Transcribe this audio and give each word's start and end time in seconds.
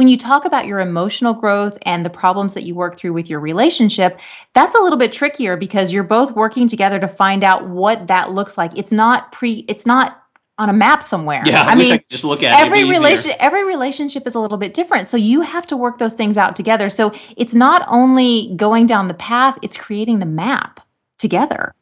when 0.00 0.08
you 0.08 0.16
talk 0.16 0.46
about 0.46 0.66
your 0.66 0.80
emotional 0.80 1.34
growth 1.34 1.76
and 1.82 2.06
the 2.06 2.08
problems 2.08 2.54
that 2.54 2.62
you 2.62 2.74
work 2.74 2.96
through 2.96 3.12
with 3.12 3.28
your 3.28 3.38
relationship, 3.38 4.18
that's 4.54 4.74
a 4.74 4.78
little 4.78 4.98
bit 4.98 5.12
trickier 5.12 5.58
because 5.58 5.92
you're 5.92 6.02
both 6.02 6.32
working 6.32 6.66
together 6.66 6.98
to 6.98 7.06
find 7.06 7.44
out 7.44 7.68
what 7.68 8.06
that 8.06 8.30
looks 8.30 8.56
like. 8.56 8.70
It's 8.78 8.90
not 8.90 9.30
pre 9.30 9.66
it's 9.68 9.84
not 9.84 10.22
on 10.56 10.70
a 10.70 10.72
map 10.72 11.02
somewhere. 11.02 11.42
Yeah, 11.44 11.64
I, 11.64 11.72
I 11.72 11.74
mean, 11.74 11.92
I 11.92 12.00
just 12.08 12.24
look 12.24 12.42
at 12.42 12.58
every 12.58 12.84
relation 12.84 13.32
every 13.40 13.62
relationship 13.66 14.26
is 14.26 14.34
a 14.34 14.40
little 14.40 14.56
bit 14.56 14.72
different. 14.72 15.06
So 15.06 15.18
you 15.18 15.42
have 15.42 15.66
to 15.66 15.76
work 15.76 15.98
those 15.98 16.14
things 16.14 16.38
out 16.38 16.56
together. 16.56 16.88
So 16.88 17.12
it's 17.36 17.54
not 17.54 17.84
only 17.86 18.54
going 18.56 18.86
down 18.86 19.06
the 19.06 19.12
path, 19.12 19.58
it's 19.60 19.76
creating 19.76 20.20
the 20.20 20.24
map 20.24 20.80
together. 21.18 21.74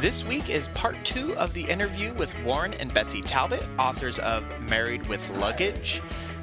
This 0.00 0.24
week 0.24 0.48
is 0.48 0.68
part 0.68 0.94
two 1.02 1.36
of 1.36 1.52
the 1.54 1.64
interview 1.64 2.14
with 2.14 2.32
Warren 2.44 2.72
and 2.74 2.94
Betsy 2.94 3.20
Talbot, 3.20 3.64
authors 3.80 4.20
of 4.20 4.44
Married 4.70 5.04
with 5.08 5.28
Luggage. 5.38 6.00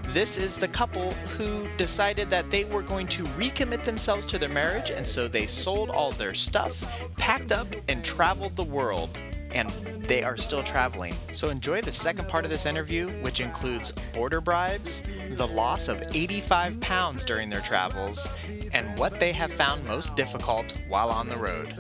This 0.08 0.36
is 0.36 0.58
the 0.58 0.68
couple 0.68 1.12
who 1.38 1.66
decided 1.78 2.30
that 2.32 2.52
they 2.52 2.66
were 2.66 2.82
going 2.82 3.08
to 3.08 3.24
recommit 3.24 3.86
themselves 3.86 4.28
to 4.28 4.38
their 4.38 4.50
marriage, 4.50 4.90
and 4.90 5.08
so 5.08 5.30
they 5.30 5.46
sold 5.46 5.90
all 5.90 6.12
their 6.12 6.34
stuff, 6.34 7.02
packed 7.16 7.54
up, 7.54 7.68
and 7.88 8.04
traveled 8.04 8.58
the 8.58 8.64
world. 8.64 9.18
And 9.52 9.70
they 10.00 10.22
are 10.22 10.36
still 10.36 10.62
traveling. 10.62 11.14
So 11.32 11.48
enjoy 11.48 11.80
the 11.80 11.94
second 11.94 12.28
part 12.28 12.44
of 12.44 12.52
this 12.52 12.66
interview, 12.66 13.08
which 13.22 13.40
includes 13.40 13.94
border 14.14 14.42
bribes, 14.42 15.02
the 15.30 15.48
loss 15.48 15.88
of 15.88 16.02
85 16.14 16.82
pounds 16.82 17.24
during 17.24 17.50
their 17.50 17.62
travels, 17.62 18.28
and 18.74 19.00
what 19.00 19.18
they 19.18 19.32
have 19.32 19.54
found 19.54 19.88
most 19.88 20.14
difficult 20.18 20.74
while 20.90 21.10
on 21.10 21.30
the 21.30 21.38
road. 21.38 21.74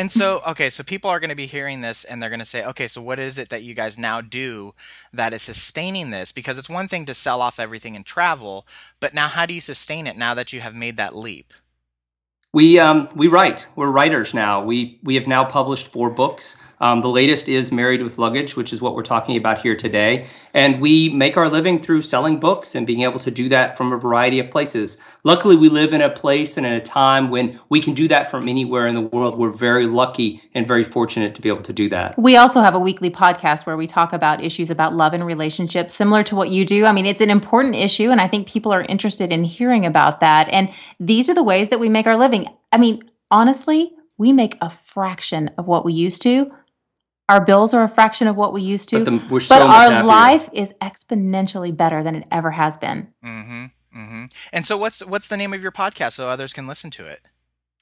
And 0.00 0.10
so, 0.10 0.40
okay, 0.48 0.70
so 0.70 0.82
people 0.82 1.10
are 1.10 1.20
going 1.20 1.28
to 1.28 1.36
be 1.36 1.44
hearing 1.44 1.82
this 1.82 2.04
and 2.04 2.22
they're 2.22 2.30
going 2.30 2.38
to 2.38 2.46
say, 2.46 2.64
okay, 2.64 2.88
so 2.88 3.02
what 3.02 3.18
is 3.18 3.36
it 3.36 3.50
that 3.50 3.62
you 3.62 3.74
guys 3.74 3.98
now 3.98 4.22
do 4.22 4.74
that 5.12 5.34
is 5.34 5.42
sustaining 5.42 6.08
this? 6.08 6.32
Because 6.32 6.56
it's 6.56 6.70
one 6.70 6.88
thing 6.88 7.04
to 7.04 7.12
sell 7.12 7.42
off 7.42 7.60
everything 7.60 7.96
and 7.96 8.06
travel, 8.06 8.66
but 8.98 9.12
now 9.12 9.28
how 9.28 9.44
do 9.44 9.52
you 9.52 9.60
sustain 9.60 10.06
it 10.06 10.16
now 10.16 10.32
that 10.32 10.54
you 10.54 10.62
have 10.62 10.74
made 10.74 10.96
that 10.96 11.14
leap? 11.14 11.52
We 12.54 12.78
um, 12.78 13.10
we 13.14 13.28
write. 13.28 13.68
We're 13.76 13.90
writers 13.90 14.32
now. 14.32 14.64
We 14.64 14.98
we 15.02 15.16
have 15.16 15.28
now 15.28 15.44
published 15.44 15.88
four 15.88 16.08
books. 16.08 16.56
Um, 16.80 17.02
the 17.02 17.10
latest 17.10 17.48
is 17.48 17.70
Married 17.70 18.02
with 18.02 18.16
Luggage, 18.16 18.56
which 18.56 18.72
is 18.72 18.80
what 18.80 18.94
we're 18.94 19.02
talking 19.02 19.36
about 19.36 19.60
here 19.60 19.76
today. 19.76 20.26
And 20.54 20.80
we 20.80 21.10
make 21.10 21.36
our 21.36 21.48
living 21.48 21.78
through 21.78 22.02
selling 22.02 22.40
books 22.40 22.74
and 22.74 22.86
being 22.86 23.02
able 23.02 23.18
to 23.18 23.30
do 23.30 23.50
that 23.50 23.76
from 23.76 23.92
a 23.92 23.98
variety 23.98 24.40
of 24.40 24.50
places. 24.50 24.96
Luckily, 25.22 25.56
we 25.56 25.68
live 25.68 25.92
in 25.92 26.00
a 26.00 26.08
place 26.08 26.56
and 26.56 26.64
in 26.64 26.72
a 26.72 26.80
time 26.80 27.28
when 27.28 27.60
we 27.68 27.80
can 27.80 27.92
do 27.92 28.08
that 28.08 28.30
from 28.30 28.48
anywhere 28.48 28.86
in 28.86 28.94
the 28.94 29.02
world. 29.02 29.36
We're 29.38 29.50
very 29.50 29.86
lucky 29.86 30.42
and 30.54 30.66
very 30.66 30.84
fortunate 30.84 31.34
to 31.34 31.42
be 31.42 31.50
able 31.50 31.62
to 31.62 31.72
do 31.72 31.90
that. 31.90 32.18
We 32.18 32.36
also 32.36 32.62
have 32.62 32.74
a 32.74 32.80
weekly 32.80 33.10
podcast 33.10 33.66
where 33.66 33.76
we 33.76 33.86
talk 33.86 34.14
about 34.14 34.42
issues 34.42 34.70
about 34.70 34.94
love 34.94 35.12
and 35.12 35.26
relationships, 35.26 35.92
similar 35.92 36.22
to 36.24 36.34
what 36.34 36.48
you 36.48 36.64
do. 36.64 36.86
I 36.86 36.92
mean, 36.92 37.04
it's 37.04 37.20
an 37.20 37.30
important 37.30 37.76
issue, 37.76 38.10
and 38.10 38.22
I 38.22 38.28
think 38.28 38.48
people 38.48 38.72
are 38.72 38.82
interested 38.82 39.32
in 39.32 39.44
hearing 39.44 39.84
about 39.84 40.20
that. 40.20 40.48
And 40.48 40.70
these 40.98 41.28
are 41.28 41.34
the 41.34 41.42
ways 41.42 41.68
that 41.68 41.80
we 41.80 41.90
make 41.90 42.06
our 42.06 42.16
living. 42.16 42.46
I 42.72 42.78
mean, 42.78 43.02
honestly, 43.30 43.92
we 44.16 44.32
make 44.32 44.56
a 44.62 44.70
fraction 44.70 45.50
of 45.58 45.66
what 45.66 45.84
we 45.84 45.92
used 45.92 46.22
to 46.22 46.50
our 47.30 47.40
bills 47.40 47.72
are 47.72 47.84
a 47.84 47.88
fraction 47.88 48.26
of 48.26 48.36
what 48.36 48.52
we 48.52 48.60
used 48.60 48.88
to, 48.88 49.04
but, 49.04 49.10
the, 49.10 49.40
so 49.40 49.54
but 49.54 49.62
our 49.62 49.90
happier. 49.90 50.02
life 50.02 50.48
is 50.52 50.74
exponentially 50.82 51.74
better 51.74 52.02
than 52.02 52.16
it 52.16 52.26
ever 52.30 52.50
has 52.50 52.76
been. 52.76 53.12
Mm-hmm, 53.24 53.64
mm-hmm. 53.96 54.24
And 54.52 54.66
so, 54.66 54.76
what's 54.76 55.06
what's 55.06 55.28
the 55.28 55.36
name 55.36 55.52
of 55.54 55.62
your 55.62 55.70
podcast 55.70 56.12
so 56.14 56.28
others 56.28 56.52
can 56.52 56.66
listen 56.66 56.90
to 56.92 57.06
it? 57.06 57.28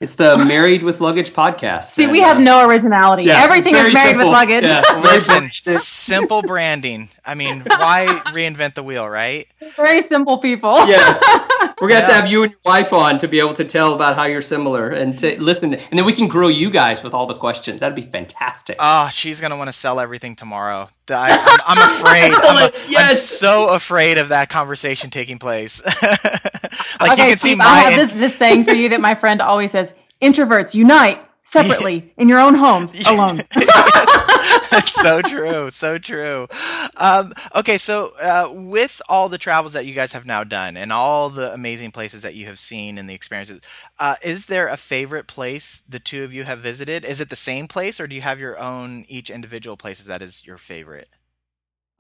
It's 0.01 0.15
the 0.15 0.37
Married 0.45 0.83
with 0.83 1.01
Luggage 1.01 1.33
podcast. 1.33 1.85
See, 1.85 2.07
we 2.07 2.21
have 2.21 2.41
no 2.41 2.69
originality. 2.69 3.25
Yeah, 3.25 3.43
Everything 3.43 3.75
is 3.75 3.93
married 3.93 4.11
simple. 4.11 4.27
with 4.27 4.35
luggage. 4.35 4.65
Yeah. 4.65 4.83
Listen, 5.03 5.51
simple 5.65 6.43
branding. 6.43 7.09
I 7.25 7.35
mean, 7.35 7.63
why 7.63 8.07
reinvent 8.27 8.75
the 8.75 8.83
wheel, 8.83 9.09
right? 9.09 9.49
Very 9.77 10.03
simple 10.03 10.39
people. 10.39 10.87
Yeah. 10.87 11.19
We're 11.81 11.89
gonna 11.89 12.01
yeah. 12.01 12.07
have 12.07 12.11
to 12.17 12.21
have 12.23 12.31
you 12.31 12.43
and 12.43 12.53
your 12.53 12.61
wife 12.65 12.93
on 12.93 13.19
to 13.19 13.29
be 13.29 13.39
able 13.39 13.55
to 13.55 13.65
tell 13.65 13.95
about 13.95 14.17
how 14.17 14.25
you're 14.25 14.43
similar 14.43 14.91
and 14.91 15.19
to 15.19 15.41
listen, 15.41 15.75
and 15.75 15.99
then 15.99 16.05
we 16.05 16.13
can 16.13 16.29
grill 16.29 16.51
you 16.51 16.71
guys 16.71 17.03
with 17.03 17.15
all 17.15 17.27
the 17.27 17.35
questions. 17.35 17.81
That'd 17.81 17.97
be 17.97 18.03
fantastic. 18.03 18.77
Oh, 18.79 19.09
she's 19.11 19.41
gonna 19.41 19.57
want 19.57 19.69
to 19.69 19.73
sell 19.73 20.01
everything 20.01 20.35
tomorrow. 20.37 20.89
I, 21.11 21.31
am 21.67 21.79
afraid. 21.79 22.33
I'm, 22.35 22.69
a, 22.69 22.73
yes. 22.89 23.11
I'm, 23.11 23.17
so 23.17 23.75
afraid 23.75 24.19
of 24.19 24.29
that 24.29 24.49
conversation 24.49 25.11
taking 25.11 25.39
place. 25.39 25.85
like 26.03 27.13
okay, 27.13 27.23
you 27.23 27.29
can 27.31 27.39
Steve, 27.39 27.39
see 27.39 27.55
my. 27.55 27.65
I 27.65 27.79
have 27.91 27.97
this, 27.97 28.13
this 28.13 28.35
saying 28.37 28.65
for 28.65 28.73
you 28.73 28.91
that 28.91 29.01
my 29.01 29.15
friend 29.15 29.41
always 29.41 29.71
says: 29.71 29.95
"Introverts 30.21 30.75
unite." 30.75 31.21
separately 31.49 32.13
in 32.19 32.29
your 32.29 32.39
own 32.39 32.55
homes 32.55 32.93
alone. 33.09 33.41
yes, 33.57 33.95
that's 33.95 34.38
so 34.85 35.23
true. 35.23 35.71
So 35.71 35.99
true. 35.99 36.49
Um, 36.97 37.33
okay, 37.55 37.79
so 37.79 38.13
uh, 38.21 38.51
with 38.53 39.01
all 39.09 39.29
the 39.29 39.39
travels 39.39 39.73
that 39.73 39.87
you 39.87 39.95
guys 39.95 40.13
have 40.13 40.27
now 40.27 40.45
done 40.45 40.77
and 40.77 40.93
all 40.93 41.31
the 41.31 41.53
amazing 41.53 41.91
places 41.91 42.23
that 42.23 42.35
you 42.35 42.47
have 42.47 42.59
seen 42.59 42.99
and 42.99 43.09
the 43.09 43.15
experiences, 43.15 43.61
uh, 43.99 44.17
is 44.25 44.47
there 44.47 44.69
a 44.69 44.77
favorite 44.77 45.27
place 45.27 45.83
the 45.89 46.01
two 46.01 46.25
of 46.25 46.33
you 46.33 46.45
have 46.45 46.61
visited? 46.61 47.05
Is 47.05 47.21
it 47.21 47.31
the 47.31 47.37
same 47.37 47.69
place, 47.69 48.01
or 48.01 48.07
do 48.07 48.15
you 48.15 48.23
have 48.23 48.41
your 48.41 48.59
own 48.59 49.05
each 49.09 49.31
individual 49.31 49.77
places 49.77 50.07
that 50.07 50.23
is 50.23 50.47
your 50.47 50.59
favorite? 50.59 51.09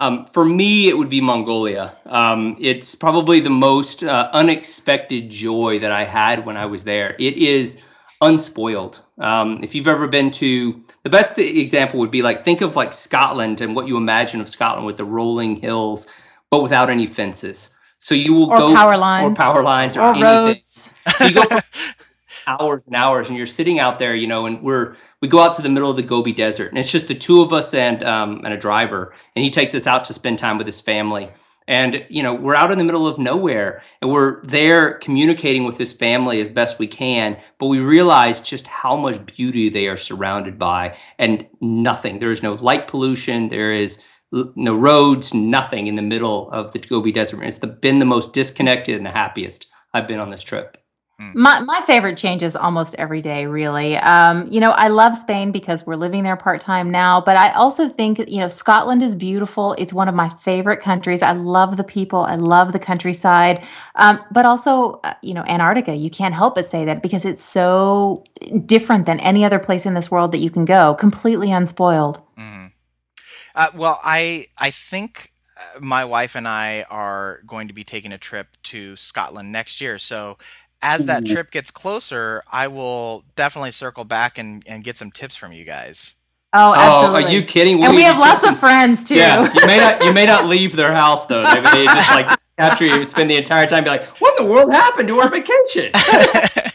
Um, 0.00 0.26
for 0.26 0.44
me, 0.44 0.88
it 0.88 0.96
would 0.96 1.08
be 1.08 1.20
Mongolia. 1.20 1.96
Um, 2.06 2.56
it's 2.60 2.94
probably 2.94 3.40
the 3.40 3.50
most 3.50 4.04
uh, 4.04 4.30
unexpected 4.32 5.28
joy 5.28 5.80
that 5.80 5.90
I 5.90 6.04
had 6.04 6.46
when 6.46 6.56
I 6.56 6.66
was 6.66 6.84
there. 6.84 7.16
It 7.18 7.36
is 7.36 7.80
unspoiled. 8.20 9.00
Um, 9.18 9.62
if 9.62 9.74
you've 9.74 9.88
ever 9.88 10.08
been 10.08 10.30
to 10.32 10.82
the 11.02 11.10
best 11.10 11.38
example 11.38 12.00
would 12.00 12.10
be 12.10 12.22
like 12.22 12.44
think 12.44 12.60
of 12.60 12.76
like 12.76 12.92
Scotland 12.92 13.60
and 13.60 13.74
what 13.74 13.86
you 13.86 13.96
imagine 13.96 14.40
of 14.40 14.48
Scotland 14.48 14.86
with 14.86 14.96
the 14.96 15.04
rolling 15.04 15.56
hills, 15.56 16.06
but 16.50 16.62
without 16.62 16.90
any 16.90 17.06
fences. 17.06 17.70
So 18.00 18.14
you 18.14 18.32
will 18.32 18.50
or 18.50 18.58
go 18.58 18.74
power 18.74 18.96
lines, 18.96 19.38
or 19.38 19.42
power 19.42 19.62
lines, 19.62 19.96
or, 19.96 20.02
or 20.14 20.22
roads. 20.22 20.94
So 21.08 21.24
you 21.24 21.34
go 21.34 21.42
hours 22.46 22.82
and 22.86 22.94
hours, 22.94 23.28
and 23.28 23.36
you're 23.36 23.46
sitting 23.46 23.80
out 23.80 23.98
there, 23.98 24.14
you 24.14 24.26
know, 24.26 24.46
and 24.46 24.62
we're 24.62 24.96
we 25.20 25.28
go 25.28 25.40
out 25.40 25.54
to 25.54 25.62
the 25.62 25.68
middle 25.68 25.90
of 25.90 25.96
the 25.96 26.02
Gobi 26.02 26.32
Desert, 26.32 26.68
and 26.68 26.78
it's 26.78 26.90
just 26.90 27.08
the 27.08 27.14
two 27.14 27.42
of 27.42 27.52
us 27.52 27.74
and 27.74 28.04
um, 28.04 28.44
and 28.44 28.54
a 28.54 28.56
driver, 28.56 29.14
and 29.34 29.44
he 29.44 29.50
takes 29.50 29.74
us 29.74 29.86
out 29.86 30.04
to 30.06 30.14
spend 30.14 30.38
time 30.38 30.58
with 30.58 30.66
his 30.66 30.80
family 30.80 31.30
and 31.68 32.04
you 32.08 32.22
know 32.22 32.34
we're 32.34 32.56
out 32.56 32.72
in 32.72 32.78
the 32.78 32.84
middle 32.84 33.06
of 33.06 33.18
nowhere 33.18 33.82
and 34.02 34.10
we're 34.10 34.42
there 34.44 34.94
communicating 34.94 35.64
with 35.64 35.76
this 35.76 35.92
family 35.92 36.40
as 36.40 36.50
best 36.50 36.80
we 36.80 36.88
can 36.88 37.38
but 37.58 37.66
we 37.66 37.78
realize 37.78 38.42
just 38.42 38.66
how 38.66 38.96
much 38.96 39.24
beauty 39.26 39.68
they 39.68 39.86
are 39.86 39.96
surrounded 39.96 40.58
by 40.58 40.96
and 41.18 41.46
nothing 41.60 42.18
there 42.18 42.32
is 42.32 42.42
no 42.42 42.54
light 42.54 42.88
pollution 42.88 43.48
there 43.50 43.70
is 43.70 44.02
no 44.56 44.74
roads 44.74 45.32
nothing 45.32 45.86
in 45.86 45.94
the 45.94 46.02
middle 46.02 46.50
of 46.50 46.72
the 46.72 46.78
gobi 46.80 47.12
desert 47.12 47.42
it's 47.44 47.58
the, 47.58 47.66
been 47.66 48.00
the 48.00 48.04
most 48.04 48.32
disconnected 48.32 48.96
and 48.96 49.06
the 49.06 49.10
happiest 49.10 49.66
i've 49.94 50.08
been 50.08 50.18
on 50.18 50.30
this 50.30 50.42
trip. 50.42 50.76
My 51.20 51.58
my 51.58 51.80
favorite 51.84 52.16
changes 52.16 52.54
almost 52.54 52.94
every 52.94 53.20
day, 53.20 53.46
really. 53.46 53.96
Um, 53.96 54.46
you 54.50 54.60
know, 54.60 54.70
I 54.70 54.86
love 54.86 55.16
Spain 55.16 55.50
because 55.50 55.84
we're 55.84 55.96
living 55.96 56.22
there 56.22 56.36
part 56.36 56.60
time 56.60 56.92
now, 56.92 57.20
but 57.20 57.36
I 57.36 57.52
also 57.54 57.88
think 57.88 58.20
you 58.28 58.38
know 58.38 58.46
Scotland 58.46 59.02
is 59.02 59.16
beautiful. 59.16 59.74
It's 59.78 59.92
one 59.92 60.08
of 60.08 60.14
my 60.14 60.28
favorite 60.28 60.80
countries. 60.80 61.20
I 61.22 61.32
love 61.32 61.76
the 61.76 61.82
people. 61.82 62.20
I 62.20 62.36
love 62.36 62.72
the 62.72 62.78
countryside, 62.78 63.64
um, 63.96 64.24
but 64.30 64.46
also 64.46 65.00
uh, 65.02 65.14
you 65.22 65.34
know 65.34 65.42
Antarctica. 65.48 65.94
You 65.96 66.08
can't 66.08 66.34
help 66.34 66.54
but 66.54 66.66
say 66.66 66.84
that 66.84 67.02
because 67.02 67.24
it's 67.24 67.42
so 67.42 68.22
different 68.64 69.06
than 69.06 69.18
any 69.18 69.44
other 69.44 69.58
place 69.58 69.86
in 69.86 69.94
this 69.94 70.12
world 70.12 70.30
that 70.32 70.38
you 70.38 70.50
can 70.50 70.64
go, 70.64 70.94
completely 70.94 71.50
unspoiled. 71.50 72.22
Mm. 72.38 72.70
Uh, 73.56 73.68
well, 73.74 73.98
I 74.04 74.46
I 74.56 74.70
think 74.70 75.32
uh, 75.58 75.80
my 75.80 76.04
wife 76.04 76.36
and 76.36 76.46
I 76.46 76.84
are 76.88 77.40
going 77.44 77.66
to 77.66 77.74
be 77.74 77.82
taking 77.82 78.12
a 78.12 78.18
trip 78.18 78.56
to 78.64 78.94
Scotland 78.94 79.50
next 79.50 79.80
year. 79.80 79.98
So 79.98 80.38
as 80.82 81.06
that 81.06 81.24
mm-hmm. 81.24 81.34
trip 81.34 81.50
gets 81.50 81.70
closer, 81.70 82.42
I 82.50 82.68
will 82.68 83.24
definitely 83.36 83.72
circle 83.72 84.04
back 84.04 84.38
and, 84.38 84.62
and 84.66 84.84
get 84.84 84.96
some 84.96 85.10
tips 85.10 85.36
from 85.36 85.52
you 85.52 85.64
guys. 85.64 86.14
Oh, 86.54 86.74
absolutely. 86.74 87.24
Oh, 87.24 87.26
are 87.26 87.30
you 87.30 87.42
kidding? 87.42 87.84
and 87.84 87.94
we 87.94 88.02
have 88.02 88.18
lots 88.18 88.48
of 88.48 88.58
friends 88.58 89.04
too. 89.04 89.16
Yeah, 89.16 89.52
you 89.52 89.66
may 89.66 89.76
not 89.76 90.04
you 90.04 90.12
may 90.12 90.24
not 90.24 90.46
leave 90.46 90.74
their 90.74 90.94
house 90.94 91.26
though. 91.26 91.44
They 91.44 91.60
may 91.60 91.84
just 91.84 92.10
like 92.10 92.38
capture 92.58 92.86
you, 92.86 93.04
spend 93.04 93.30
the 93.30 93.36
entire 93.36 93.66
time, 93.66 93.84
be 93.84 93.90
like, 93.90 94.06
"What 94.18 94.38
in 94.38 94.46
the 94.46 94.50
world 94.50 94.72
happened 94.72 95.08
to 95.08 95.20
our 95.20 95.28
vacation?" 95.28 95.92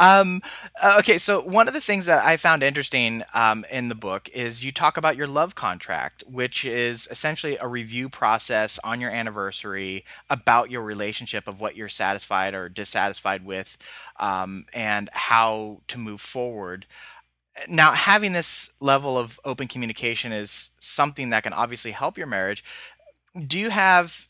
um, 0.00 0.40
uh, 0.82 0.96
okay, 1.00 1.18
so 1.18 1.42
one 1.42 1.68
of 1.68 1.74
the 1.74 1.80
things 1.80 2.06
that 2.06 2.24
I 2.24 2.36
found 2.38 2.62
interesting 2.62 3.22
um, 3.34 3.66
in 3.70 3.88
the 3.88 3.94
book 3.94 4.30
is 4.34 4.64
you 4.64 4.72
talk 4.72 4.96
about 4.96 5.16
your 5.16 5.26
love 5.26 5.54
contract, 5.54 6.24
which 6.26 6.64
is 6.64 7.06
essentially 7.10 7.58
a 7.60 7.68
review 7.68 8.08
process 8.08 8.78
on 8.82 9.00
your 9.00 9.10
anniversary 9.10 10.04
about 10.30 10.70
your 10.70 10.82
relationship 10.82 11.46
of 11.46 11.60
what 11.60 11.76
you're 11.76 11.88
satisfied 11.88 12.54
or 12.54 12.70
dissatisfied 12.70 13.44
with, 13.44 13.76
um, 14.18 14.64
and 14.72 15.10
how 15.12 15.82
to 15.88 15.98
move 15.98 16.20
forward. 16.22 16.86
Now, 17.68 17.92
having 17.92 18.32
this 18.32 18.72
level 18.80 19.18
of 19.18 19.38
open 19.44 19.68
communication 19.68 20.32
is 20.32 20.70
something 20.80 21.28
that 21.30 21.42
can 21.42 21.52
obviously 21.52 21.90
help 21.90 22.16
your 22.16 22.26
marriage. 22.26 22.64
Do 23.46 23.58
you 23.58 23.70
have 23.70 24.29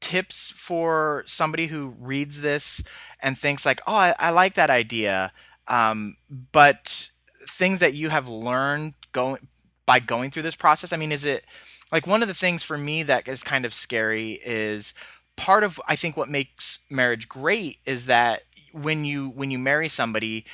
tips 0.00 0.50
for 0.50 1.22
somebody 1.26 1.66
who 1.66 1.94
reads 1.98 2.40
this 2.40 2.82
and 3.22 3.36
thinks 3.38 3.66
like, 3.66 3.80
oh, 3.86 3.94
I, 3.94 4.14
I 4.18 4.30
like 4.30 4.54
that 4.54 4.70
idea, 4.70 5.32
um, 5.68 6.16
but 6.52 7.10
things 7.46 7.80
that 7.80 7.94
you 7.94 8.08
have 8.08 8.28
learned 8.28 8.94
going 9.12 9.48
by 9.86 9.98
going 9.98 10.30
through 10.30 10.42
this 10.42 10.56
process? 10.56 10.92
I 10.92 10.96
mean, 10.96 11.12
is 11.12 11.24
it 11.24 11.44
like 11.92 12.06
one 12.06 12.22
of 12.22 12.28
the 12.28 12.34
things 12.34 12.62
for 12.62 12.78
me 12.78 13.02
that 13.02 13.28
is 13.28 13.42
kind 13.42 13.64
of 13.64 13.74
scary 13.74 14.40
is 14.44 14.94
part 15.36 15.64
of 15.64 15.80
I 15.88 15.96
think 15.96 16.16
what 16.16 16.28
makes 16.28 16.80
marriage 16.90 17.28
great 17.28 17.78
is 17.86 18.06
that 18.06 18.42
when 18.72 19.04
you 19.04 19.30
when 19.30 19.50
you 19.50 19.58
marry 19.58 19.88
somebody, 19.88 20.44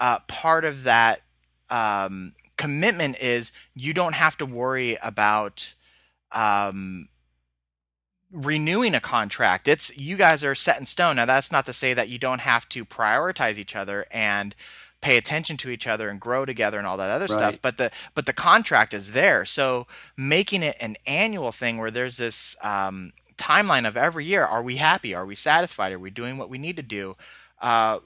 uh, 0.00 0.18
part 0.28 0.64
of 0.64 0.84
that 0.84 1.20
um, 1.70 2.34
commitment 2.56 3.16
is 3.20 3.52
you 3.74 3.94
don't 3.94 4.14
have 4.14 4.36
to 4.38 4.46
worry 4.46 4.98
about 5.02 5.74
um, 6.32 7.08
renewing 8.32 8.94
a 8.94 9.00
contract. 9.00 9.68
It's 9.68 9.96
you 9.96 10.16
guys 10.16 10.44
are 10.44 10.54
set 10.54 10.80
in 10.80 10.86
stone. 10.86 11.16
Now 11.16 11.26
that's 11.26 11.52
not 11.52 11.66
to 11.66 11.72
say 11.72 11.94
that 11.94 12.08
you 12.08 12.18
don't 12.18 12.40
have 12.40 12.68
to 12.70 12.84
prioritize 12.84 13.58
each 13.58 13.76
other 13.76 14.06
and 14.10 14.54
pay 15.02 15.16
attention 15.16 15.56
to 15.58 15.68
each 15.68 15.86
other 15.86 16.08
and 16.08 16.20
grow 16.20 16.44
together 16.46 16.78
and 16.78 16.86
all 16.86 16.96
that 16.96 17.10
other 17.10 17.26
right. 17.26 17.30
stuff 17.30 17.60
but 17.60 17.76
the 17.76 17.90
but 18.14 18.24
the 18.24 18.32
contract 18.32 18.94
is 18.94 19.10
there 19.10 19.44
so 19.44 19.84
making 20.16 20.62
it 20.62 20.76
an 20.80 20.96
annual 21.08 21.50
thing 21.50 21.78
where 21.78 21.90
there's 21.90 22.18
this 22.18 22.56
um, 22.62 23.12
timeline 23.36 23.86
of 23.86 23.96
every 23.96 24.24
year 24.24 24.44
are 24.44 24.62
we 24.62 24.76
happy 24.76 25.12
are 25.12 25.26
we 25.26 25.34
satisfied 25.34 25.92
are 25.92 25.98
we 25.98 26.08
doing 26.08 26.38
what 26.38 26.48
we 26.48 26.56
need 26.56 26.76
to 26.76 26.82
do 26.82 27.16
uh, 27.60 27.98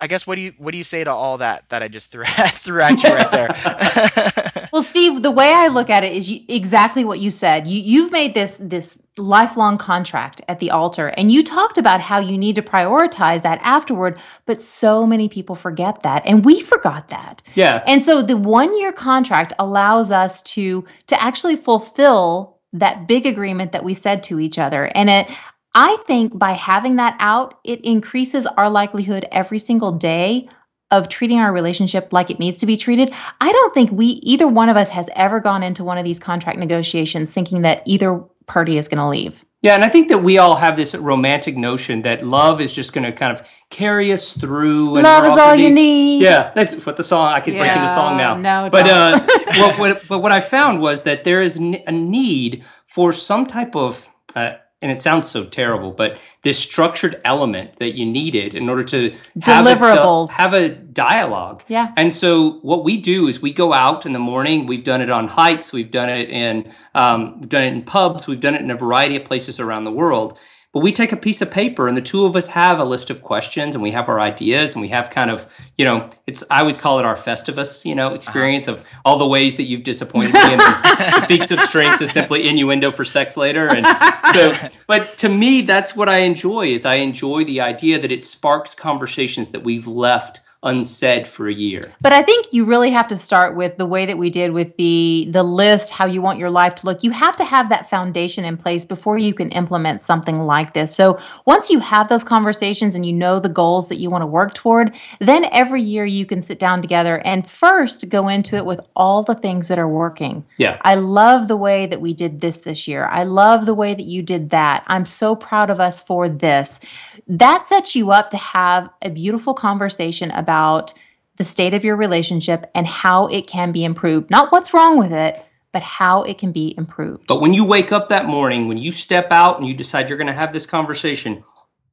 I 0.00 0.06
guess 0.06 0.26
what 0.26 0.36
do 0.36 0.40
you 0.40 0.54
what 0.56 0.72
do 0.72 0.78
you 0.78 0.84
say 0.84 1.04
to 1.04 1.12
all 1.12 1.38
that 1.38 1.68
that 1.68 1.82
I 1.82 1.88
just 1.88 2.10
threw 2.10 2.24
at, 2.24 2.50
threw 2.54 2.80
at 2.80 3.02
you 3.02 3.10
right 3.10 3.30
there? 3.30 3.48
well, 4.72 4.82
Steve, 4.82 5.22
the 5.22 5.30
way 5.30 5.52
I 5.52 5.68
look 5.68 5.90
at 5.90 6.04
it 6.04 6.12
is 6.12 6.30
you, 6.30 6.40
exactly 6.48 7.04
what 7.04 7.18
you 7.18 7.30
said. 7.30 7.66
You 7.66 7.80
you've 7.80 8.12
made 8.12 8.34
this 8.34 8.56
this 8.60 9.02
lifelong 9.16 9.78
contract 9.78 10.40
at 10.48 10.60
the 10.60 10.70
altar, 10.70 11.08
and 11.08 11.30
you 11.30 11.42
talked 11.42 11.78
about 11.78 12.00
how 12.00 12.18
you 12.18 12.38
need 12.38 12.54
to 12.56 12.62
prioritize 12.62 13.42
that 13.42 13.60
afterward. 13.62 14.20
But 14.46 14.60
so 14.60 15.06
many 15.06 15.28
people 15.28 15.56
forget 15.56 16.02
that, 16.02 16.22
and 16.24 16.44
we 16.44 16.60
forgot 16.60 17.08
that. 17.08 17.42
Yeah. 17.54 17.82
And 17.86 18.04
so 18.04 18.22
the 18.22 18.36
one 18.36 18.78
year 18.78 18.92
contract 18.92 19.52
allows 19.58 20.10
us 20.10 20.42
to 20.42 20.84
to 21.08 21.22
actually 21.22 21.56
fulfill 21.56 22.58
that 22.72 23.08
big 23.08 23.26
agreement 23.26 23.72
that 23.72 23.84
we 23.84 23.94
said 23.94 24.22
to 24.24 24.38
each 24.38 24.58
other, 24.58 24.90
and 24.94 25.10
it 25.10 25.28
I 25.74 25.98
think 26.06 26.36
by 26.36 26.52
having 26.52 26.96
that 26.96 27.16
out, 27.20 27.60
it 27.64 27.80
increases 27.82 28.46
our 28.46 28.68
likelihood 28.68 29.26
every 29.30 29.58
single 29.58 29.92
day 29.92 30.48
of 30.90 31.08
treating 31.08 31.38
our 31.38 31.52
relationship 31.52 32.12
like 32.12 32.30
it 32.30 32.38
needs 32.38 32.58
to 32.58 32.66
be 32.66 32.76
treated. 32.76 33.12
I 33.40 33.52
don't 33.52 33.74
think 33.74 33.90
we, 33.92 34.06
either 34.06 34.48
one 34.48 34.68
of 34.68 34.76
us, 34.76 34.90
has 34.90 35.08
ever 35.14 35.40
gone 35.40 35.62
into 35.62 35.84
one 35.84 35.98
of 35.98 36.04
these 36.04 36.18
contract 36.18 36.58
negotiations 36.58 37.30
thinking 37.30 37.62
that 37.62 37.82
either 37.84 38.18
party 38.46 38.78
is 38.78 38.88
going 38.88 38.98
to 38.98 39.08
leave. 39.08 39.44
Yeah, 39.62 39.74
and 39.74 39.84
I 39.84 39.90
think 39.90 40.08
that 40.08 40.18
we 40.18 40.38
all 40.38 40.56
have 40.56 40.74
this 40.74 40.94
romantic 40.94 41.54
notion 41.54 42.00
that 42.02 42.26
love 42.26 42.62
is 42.62 42.72
just 42.72 42.94
going 42.94 43.04
to 43.04 43.12
kind 43.12 43.38
of 43.38 43.46
carry 43.68 44.10
us 44.10 44.32
through. 44.32 45.02
love 45.02 45.24
is 45.26 45.38
all 45.38 45.54
you 45.54 45.70
need. 45.70 46.22
Yeah, 46.22 46.50
that's 46.54 46.74
what 46.86 46.96
the 46.96 47.04
song. 47.04 47.26
I 47.26 47.40
could 47.40 47.52
yeah, 47.54 47.60
break 47.60 47.76
into 47.76 47.88
song 47.92 48.16
now. 48.16 48.36
No, 48.36 48.70
but 48.70 48.88
uh, 48.88 49.20
well, 49.50 49.78
what, 49.78 50.02
but 50.08 50.20
what 50.20 50.32
I 50.32 50.40
found 50.40 50.80
was 50.80 51.02
that 51.02 51.24
there 51.24 51.42
is 51.42 51.56
a 51.56 51.92
need 51.92 52.64
for 52.86 53.12
some 53.12 53.44
type 53.44 53.76
of 53.76 54.08
uh, 54.34 54.52
and 54.82 54.90
it 54.90 54.98
sounds 54.98 55.28
so 55.30 55.44
terrible, 55.44 55.90
but 55.90 56.18
this 56.42 56.58
structured 56.58 57.20
element 57.24 57.78
that 57.80 57.94
you 57.96 58.06
needed 58.06 58.54
in 58.54 58.68
order 58.68 58.82
to 58.82 59.10
deliverables 59.38 60.30
have 60.30 60.54
a, 60.54 60.62
have 60.62 60.72
a 60.72 60.74
dialogue. 60.74 61.62
Yeah. 61.68 61.92
And 61.98 62.10
so 62.12 62.52
what 62.62 62.82
we 62.82 62.96
do 62.96 63.28
is 63.28 63.42
we 63.42 63.52
go 63.52 63.74
out 63.74 64.06
in 64.06 64.14
the 64.14 64.18
morning. 64.18 64.66
We've 64.66 64.84
done 64.84 65.02
it 65.02 65.10
on 65.10 65.28
hikes. 65.28 65.70
We've 65.72 65.90
done 65.90 66.08
it 66.08 66.30
in 66.30 66.72
um, 66.94 67.40
we've 67.40 67.48
done 67.48 67.64
it 67.64 67.72
in 67.74 67.82
pubs. 67.82 68.26
We've 68.26 68.40
done 68.40 68.54
it 68.54 68.62
in 68.62 68.70
a 68.70 68.76
variety 68.76 69.16
of 69.16 69.24
places 69.24 69.60
around 69.60 69.84
the 69.84 69.92
world. 69.92 70.38
But 70.72 70.80
we 70.80 70.92
take 70.92 71.10
a 71.10 71.16
piece 71.16 71.42
of 71.42 71.50
paper 71.50 71.88
and 71.88 71.96
the 71.96 72.02
two 72.02 72.24
of 72.24 72.36
us 72.36 72.46
have 72.46 72.78
a 72.78 72.84
list 72.84 73.10
of 73.10 73.22
questions 73.22 73.74
and 73.74 73.82
we 73.82 73.90
have 73.90 74.08
our 74.08 74.20
ideas 74.20 74.74
and 74.74 74.80
we 74.80 74.88
have 74.90 75.10
kind 75.10 75.28
of, 75.28 75.44
you 75.76 75.84
know, 75.84 76.08
it's, 76.28 76.44
I 76.48 76.60
always 76.60 76.78
call 76.78 77.00
it 77.00 77.04
our 77.04 77.16
Festivus, 77.16 77.84
you 77.84 77.96
know, 77.96 78.10
experience 78.10 78.68
uh-huh. 78.68 78.78
of 78.78 78.86
all 79.04 79.18
the 79.18 79.26
ways 79.26 79.56
that 79.56 79.64
you've 79.64 79.82
disappointed 79.82 80.32
me. 80.32 80.40
And 80.40 80.60
the, 80.60 81.24
feats 81.28 81.50
of 81.50 81.58
strengths 81.58 82.00
is 82.02 82.12
simply 82.12 82.48
innuendo 82.48 82.92
for 82.92 83.04
sex 83.04 83.36
later. 83.36 83.66
And 83.66 83.84
so, 84.32 84.68
but 84.86 85.02
to 85.18 85.28
me, 85.28 85.62
that's 85.62 85.96
what 85.96 86.08
I 86.08 86.18
enjoy 86.18 86.68
is 86.68 86.86
I 86.86 86.96
enjoy 86.96 87.42
the 87.44 87.60
idea 87.60 88.00
that 88.00 88.12
it 88.12 88.22
sparks 88.22 88.72
conversations 88.72 89.50
that 89.50 89.64
we've 89.64 89.88
left 89.88 90.40
unsaid 90.62 91.26
for 91.26 91.48
a 91.48 91.52
year. 91.52 91.94
But 92.02 92.12
I 92.12 92.22
think 92.22 92.52
you 92.52 92.66
really 92.66 92.90
have 92.90 93.08
to 93.08 93.16
start 93.16 93.56
with 93.56 93.78
the 93.78 93.86
way 93.86 94.04
that 94.04 94.18
we 94.18 94.28
did 94.28 94.52
with 94.52 94.76
the 94.76 95.26
the 95.30 95.42
list 95.42 95.90
how 95.90 96.04
you 96.04 96.20
want 96.20 96.38
your 96.38 96.50
life 96.50 96.74
to 96.76 96.86
look. 96.86 97.02
You 97.02 97.12
have 97.12 97.34
to 97.36 97.44
have 97.44 97.70
that 97.70 97.88
foundation 97.88 98.44
in 98.44 98.58
place 98.58 98.84
before 98.84 99.16
you 99.16 99.32
can 99.32 99.50
implement 99.50 100.02
something 100.02 100.40
like 100.40 100.74
this. 100.74 100.94
So 100.94 101.18
once 101.46 101.70
you 101.70 101.78
have 101.78 102.08
those 102.08 102.24
conversations 102.24 102.94
and 102.94 103.06
you 103.06 103.12
know 103.12 103.40
the 103.40 103.48
goals 103.48 103.88
that 103.88 103.96
you 103.96 104.10
want 104.10 104.20
to 104.22 104.26
work 104.26 104.52
toward, 104.52 104.94
then 105.18 105.46
every 105.46 105.80
year 105.80 106.04
you 106.04 106.26
can 106.26 106.42
sit 106.42 106.58
down 106.58 106.82
together 106.82 107.22
and 107.24 107.48
first 107.48 108.10
go 108.10 108.28
into 108.28 108.56
it 108.56 108.66
with 108.66 108.80
all 108.94 109.22
the 109.22 109.34
things 109.34 109.68
that 109.68 109.78
are 109.78 109.88
working. 109.88 110.44
Yeah. 110.58 110.78
I 110.82 110.96
love 110.96 111.48
the 111.48 111.56
way 111.56 111.86
that 111.86 112.02
we 112.02 112.12
did 112.12 112.42
this 112.42 112.58
this 112.58 112.86
year. 112.86 113.06
I 113.06 113.24
love 113.24 113.64
the 113.64 113.74
way 113.74 113.94
that 113.94 114.02
you 114.02 114.22
did 114.22 114.50
that. 114.50 114.84
I'm 114.88 115.06
so 115.06 115.34
proud 115.34 115.70
of 115.70 115.80
us 115.80 116.02
for 116.02 116.28
this. 116.28 116.80
That 117.26 117.64
sets 117.64 117.94
you 117.94 118.10
up 118.10 118.30
to 118.30 118.36
have 118.36 118.90
a 119.02 119.08
beautiful 119.08 119.54
conversation 119.54 120.30
about 120.32 120.49
about 120.50 120.92
the 121.36 121.44
state 121.44 121.74
of 121.74 121.84
your 121.84 121.96
relationship 121.96 122.68
and 122.74 122.86
how 122.86 123.28
it 123.28 123.46
can 123.46 123.70
be 123.70 123.84
improved. 123.84 124.30
Not 124.30 124.50
what's 124.50 124.74
wrong 124.74 124.98
with 124.98 125.12
it, 125.12 125.42
but 125.72 125.82
how 125.82 126.24
it 126.24 126.38
can 126.38 126.50
be 126.50 126.74
improved. 126.76 127.26
But 127.28 127.40
when 127.40 127.54
you 127.54 127.64
wake 127.64 127.92
up 127.92 128.08
that 128.08 128.26
morning, 128.26 128.66
when 128.66 128.78
you 128.78 128.90
step 128.90 129.28
out 129.30 129.58
and 129.58 129.68
you 129.68 129.74
decide 129.74 130.08
you're 130.08 130.18
going 130.18 130.26
to 130.26 130.32
have 130.32 130.52
this 130.52 130.66
conversation, 130.66 131.44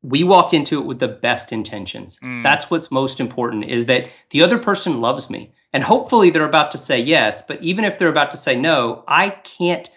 we 0.01 0.23
walk 0.23 0.53
into 0.53 0.79
it 0.79 0.85
with 0.85 0.97
the 0.97 1.07
best 1.07 1.51
intentions. 1.51 2.19
Mm. 2.19 2.41
That's 2.41 2.71
what's 2.71 2.89
most 2.89 3.19
important 3.19 3.65
is 3.65 3.85
that 3.85 4.09
the 4.31 4.41
other 4.41 4.57
person 4.57 5.01
loves 5.01 5.29
me. 5.29 5.53
And 5.71 5.83
hopefully 5.83 6.31
they're 6.31 6.47
about 6.47 6.71
to 6.71 6.77
say 6.77 6.99
yes, 6.99 7.43
but 7.43 7.61
even 7.61 7.85
if 7.85 7.97
they're 7.97 8.07
about 8.07 8.31
to 8.31 8.37
say 8.37 8.55
no, 8.55 9.03
I 9.07 9.29
can't 9.29 9.89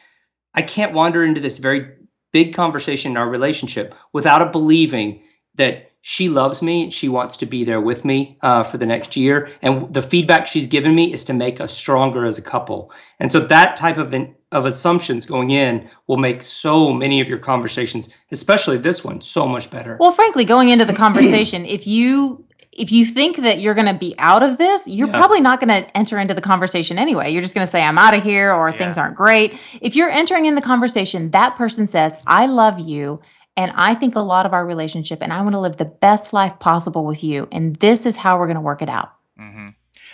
I 0.53 0.63
can't 0.63 0.93
wander 0.93 1.25
into 1.25 1.41
this 1.41 1.59
very 1.59 1.93
big 2.33 2.53
conversation 2.53 3.13
in 3.13 3.17
our 3.17 3.29
relationship 3.29 3.95
without 4.13 4.43
a 4.43 4.47
believing 4.47 5.23
that 5.55 5.90
she 6.03 6.29
loves 6.29 6.63
me. 6.63 6.85
And 6.85 6.93
she 6.93 7.09
wants 7.09 7.37
to 7.39 7.47
be 7.47 7.65
there 7.65 7.81
with 7.81 8.05
me 8.05 8.39
uh, 8.43 8.65
for 8.65 8.79
the 8.79 8.87
next 8.87 9.17
year. 9.17 9.51
And 9.63 9.93
the 9.93 10.03
feedback 10.03 10.47
she's 10.47 10.67
given 10.67 10.95
me 10.95 11.13
is 11.13 11.25
to 11.25 11.33
make 11.33 11.61
us 11.61 11.73
stronger 11.73 12.25
as 12.25 12.39
a 12.39 12.43
couple. 12.43 12.93
And 13.19 13.31
so 13.31 13.41
that 13.41 13.77
type 13.77 13.97
of 13.97 14.15
in, 14.15 14.35
of 14.53 14.67
assumptions 14.67 15.27
going 15.27 15.51
in 15.51 15.89
will 16.07 16.17
make 16.17 16.43
so 16.43 16.93
many 16.93 17.21
of 17.21 17.29
your 17.29 17.39
conversations, 17.39 18.11
especially 18.33 18.79
this 18.79 19.05
one, 19.05 19.21
so 19.21 19.47
much 19.47 19.71
better. 19.71 19.97
Well, 20.01 20.13
frankly, 20.13 20.45
going 20.45 20.71
into 20.71 20.85
the 20.85 20.93
conversation, 21.07 21.67
if 21.67 21.87
you 21.87 22.47
if 22.73 22.93
you 22.93 23.05
think 23.05 23.39
that 23.39 23.61
you're 23.61 23.75
going 23.75 23.93
to 23.93 23.99
be 23.99 24.15
out 24.19 24.45
of 24.45 24.57
this, 24.57 24.87
you're 24.87 25.09
yeah. 25.09 25.19
probably 25.19 25.41
not 25.41 25.61
going 25.61 25.69
to 25.69 25.97
enter 25.97 26.19
into 26.19 26.35
the 26.35 26.41
conversation 26.41 26.99
anyway. 26.99 27.31
You're 27.31 27.43
just 27.43 27.55
going 27.55 27.67
to 27.67 27.71
say, 27.71 27.83
I'm 27.83 27.99
out 27.99 28.17
of 28.17 28.23
here 28.23 28.53
or 28.53 28.71
yeah. 28.71 28.79
things 28.79 28.97
aren't 28.97 29.17
great. 29.17 29.59
If 29.81 29.97
you're 29.97 30.09
entering 30.09 30.47
in 30.47 30.55
the 30.55 30.63
conversation, 30.63 31.33
that 31.33 31.57
person 31.57 31.89
says, 31.89 32.17
I 32.29 32.47
love 32.47 32.79
you 32.79 33.21
and 33.57 33.73
I 33.75 33.95
think 33.95 34.17
a 34.17 34.21
lot 34.21 34.47
of 34.47 34.53
our 34.53 34.65
relationship, 34.65 35.21
and 35.23 35.33
I 35.33 35.43
want 35.43 35.53
to 35.53 35.61
live 35.61 35.77
the 35.77 35.85
best 35.85 36.33
life 36.33 36.59
possible 36.59 37.05
with 37.05 37.23
you. 37.23 37.49
And 37.53 37.77
this 37.77 38.07
is 38.07 38.17
how 38.17 38.39
we're 38.39 38.47
going 38.47 38.55
to 38.55 38.61
work 38.61 38.83
it 38.83 38.89
out. 38.89 39.13
Mm-hmm. 39.39 39.69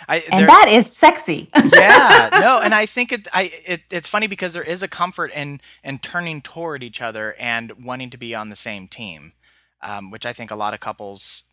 I, 0.07 0.23
and 0.31 0.41
there, 0.41 0.47
that 0.47 0.67
is 0.69 0.91
sexy. 0.95 1.49
yeah, 1.73 2.29
no, 2.39 2.61
and 2.61 2.73
I 2.73 2.85
think 2.85 3.11
it, 3.11 3.27
I, 3.33 3.51
it, 3.65 3.81
it's 3.89 4.07
funny 4.07 4.27
because 4.27 4.53
there 4.53 4.63
is 4.63 4.83
a 4.83 4.87
comfort 4.87 5.31
in 5.33 5.59
in 5.83 5.99
turning 5.99 6.41
toward 6.41 6.83
each 6.83 7.01
other 7.01 7.35
and 7.39 7.83
wanting 7.83 8.09
to 8.11 8.17
be 8.17 8.35
on 8.35 8.49
the 8.49 8.55
same 8.55 8.87
team, 8.87 9.33
um, 9.81 10.11
which 10.11 10.25
I 10.25 10.33
think 10.33 10.51
a 10.51 10.55
lot 10.55 10.73
of 10.73 10.79
couples 10.79 11.43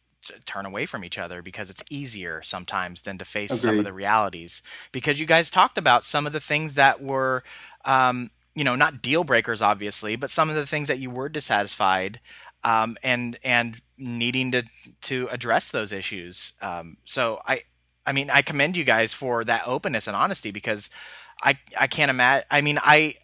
turn 0.46 0.66
away 0.66 0.86
from 0.86 1.04
each 1.04 1.18
other 1.18 1.42
because 1.42 1.70
it's 1.70 1.82
easier 1.90 2.42
sometimes 2.42 3.02
than 3.02 3.18
to 3.18 3.24
face 3.24 3.50
Agreed. 3.50 3.60
some 3.60 3.78
of 3.78 3.84
the 3.84 3.92
realities. 3.92 4.62
Because 4.92 5.20
you 5.20 5.26
guys 5.26 5.50
talked 5.50 5.78
about 5.78 6.04
some 6.04 6.26
of 6.26 6.32
the 6.32 6.40
things 6.40 6.74
that 6.74 7.02
were 7.02 7.42
um, 7.84 8.30
you 8.54 8.64
know, 8.64 8.76
not 8.76 9.02
deal 9.02 9.24
breakers, 9.24 9.60
obviously, 9.60 10.16
but 10.16 10.30
some 10.30 10.48
of 10.48 10.56
the 10.56 10.66
things 10.66 10.88
that 10.88 10.98
you 10.98 11.10
were 11.10 11.28
dissatisfied 11.28 12.20
um, 12.62 12.96
and 13.02 13.36
and 13.44 13.80
needing 13.98 14.52
to 14.52 14.64
to 15.02 15.28
address 15.30 15.70
those 15.70 15.92
issues. 15.92 16.52
Um, 16.62 16.96
so 17.04 17.40
I, 17.46 17.60
I 18.06 18.12
mean, 18.12 18.30
I 18.30 18.42
commend 18.42 18.76
you 18.76 18.84
guys 18.84 19.12
for 19.12 19.44
that 19.44 19.66
openness 19.66 20.06
and 20.06 20.16
honesty 20.16 20.50
because 20.50 20.88
I 21.42 21.58
I 21.78 21.86
can't 21.86 22.10
imagine. 22.10 22.46
I 22.50 22.60
mean, 22.60 22.78
I 22.82 23.14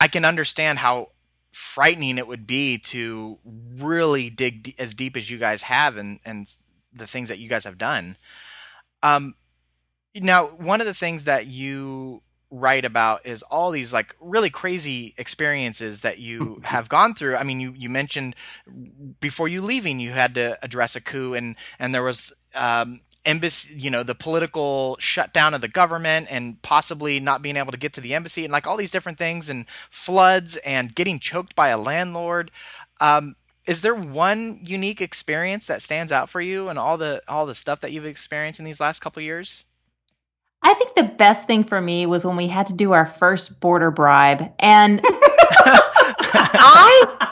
I 0.00 0.08
can 0.08 0.24
understand 0.24 0.78
how 0.78 1.08
frightening 1.52 2.18
it 2.18 2.26
would 2.28 2.46
be 2.46 2.78
to 2.78 3.38
really 3.78 4.30
dig 4.30 4.62
d- 4.62 4.74
as 4.78 4.94
deep 4.94 5.16
as 5.16 5.30
you 5.30 5.38
guys 5.38 5.62
have 5.62 5.96
and 5.96 6.20
and 6.24 6.52
the 6.92 7.06
things 7.06 7.28
that 7.28 7.38
you 7.38 7.48
guys 7.48 7.64
have 7.64 7.78
done. 7.78 8.16
Um, 9.02 9.34
now, 10.14 10.46
one 10.46 10.80
of 10.80 10.86
the 10.86 10.94
things 10.94 11.24
that 11.24 11.46
you 11.46 12.22
write 12.50 12.84
about 12.84 13.26
is 13.26 13.42
all 13.42 13.70
these 13.70 13.92
like 13.92 14.14
really 14.20 14.50
crazy 14.50 15.14
experiences 15.18 16.00
that 16.00 16.18
you 16.18 16.60
have 16.64 16.88
gone 16.88 17.14
through. 17.14 17.36
I 17.36 17.44
mean, 17.44 17.60
you, 17.60 17.74
you 17.76 17.88
mentioned 17.88 18.34
before 19.20 19.48
you 19.48 19.62
leaving, 19.62 20.00
you 20.00 20.12
had 20.12 20.34
to 20.34 20.58
address 20.62 20.96
a 20.96 21.00
coup 21.00 21.34
and, 21.34 21.56
and 21.78 21.94
there 21.94 22.02
was, 22.02 22.32
um, 22.54 23.00
embassy, 23.24 23.74
you 23.76 23.90
know, 23.90 24.02
the 24.02 24.14
political 24.14 24.96
shutdown 24.98 25.52
of 25.52 25.60
the 25.60 25.68
government 25.68 26.28
and 26.30 26.60
possibly 26.62 27.20
not 27.20 27.42
being 27.42 27.56
able 27.56 27.72
to 27.72 27.78
get 27.78 27.92
to 27.92 28.00
the 28.00 28.14
embassy 28.14 28.44
and 28.44 28.52
like 28.52 28.66
all 28.66 28.76
these 28.76 28.90
different 28.90 29.18
things 29.18 29.50
and 29.50 29.66
floods 29.90 30.56
and 30.58 30.94
getting 30.94 31.18
choked 31.18 31.54
by 31.54 31.68
a 31.68 31.78
landlord. 31.78 32.50
Um, 33.00 33.36
is 33.66 33.82
there 33.82 33.94
one 33.94 34.60
unique 34.64 35.02
experience 35.02 35.66
that 35.66 35.82
stands 35.82 36.10
out 36.10 36.30
for 36.30 36.40
you 36.40 36.68
and 36.68 36.78
all 36.78 36.96
the 36.96 37.20
all 37.28 37.44
the 37.44 37.54
stuff 37.54 37.80
that 37.80 37.92
you've 37.92 38.06
experienced 38.06 38.58
in 38.58 38.64
these 38.64 38.80
last 38.80 39.00
couple 39.00 39.22
years? 39.22 39.64
I 40.68 40.74
think 40.74 40.94
the 40.94 41.04
best 41.04 41.46
thing 41.46 41.64
for 41.64 41.80
me 41.80 42.04
was 42.04 42.26
when 42.26 42.36
we 42.36 42.46
had 42.46 42.66
to 42.66 42.74
do 42.74 42.92
our 42.92 43.06
first 43.06 43.58
border 43.58 43.90
bribe. 43.90 44.52
And 44.58 45.00
I 45.06 45.80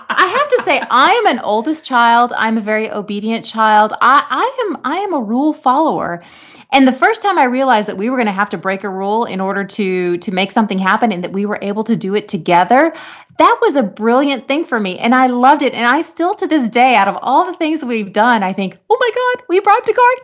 I 0.08 0.26
have 0.26 0.48
to 0.48 0.62
say 0.62 0.82
I 0.90 1.12
am 1.12 1.26
an 1.26 1.40
oldest 1.40 1.84
child. 1.84 2.32
I'm 2.34 2.56
a 2.56 2.62
very 2.62 2.90
obedient 2.90 3.44
child. 3.44 3.92
I, 4.00 4.24
I 4.30 4.66
am 4.66 4.78
I 4.84 5.00
am 5.00 5.12
a 5.12 5.20
rule 5.20 5.52
follower. 5.52 6.24
And 6.72 6.88
the 6.88 6.92
first 6.92 7.20
time 7.20 7.38
I 7.38 7.44
realized 7.44 7.88
that 7.88 7.98
we 7.98 8.08
were 8.08 8.16
going 8.16 8.24
to 8.24 8.32
have 8.32 8.48
to 8.50 8.56
break 8.56 8.84
a 8.84 8.88
rule 8.88 9.26
in 9.26 9.38
order 9.38 9.64
to 9.64 10.16
to 10.16 10.32
make 10.32 10.50
something 10.50 10.78
happen 10.78 11.12
and 11.12 11.22
that 11.22 11.32
we 11.32 11.44
were 11.44 11.58
able 11.60 11.84
to 11.84 11.94
do 11.94 12.14
it 12.14 12.28
together, 12.28 12.94
that 13.36 13.58
was 13.60 13.76
a 13.76 13.82
brilliant 13.82 14.48
thing 14.48 14.64
for 14.64 14.80
me 14.80 14.98
and 14.98 15.14
I 15.14 15.26
loved 15.26 15.60
it. 15.60 15.74
And 15.74 15.84
I 15.84 16.00
still 16.00 16.32
to 16.36 16.46
this 16.46 16.70
day 16.70 16.94
out 16.94 17.06
of 17.06 17.18
all 17.20 17.44
the 17.44 17.52
things 17.58 17.84
we've 17.84 18.14
done, 18.14 18.42
I 18.42 18.54
think, 18.54 18.78
"Oh 18.88 18.96
my 18.98 19.10
god, 19.14 19.44
we 19.50 19.60
bribed 19.60 19.90
a 19.90 19.92
guard." 19.92 20.20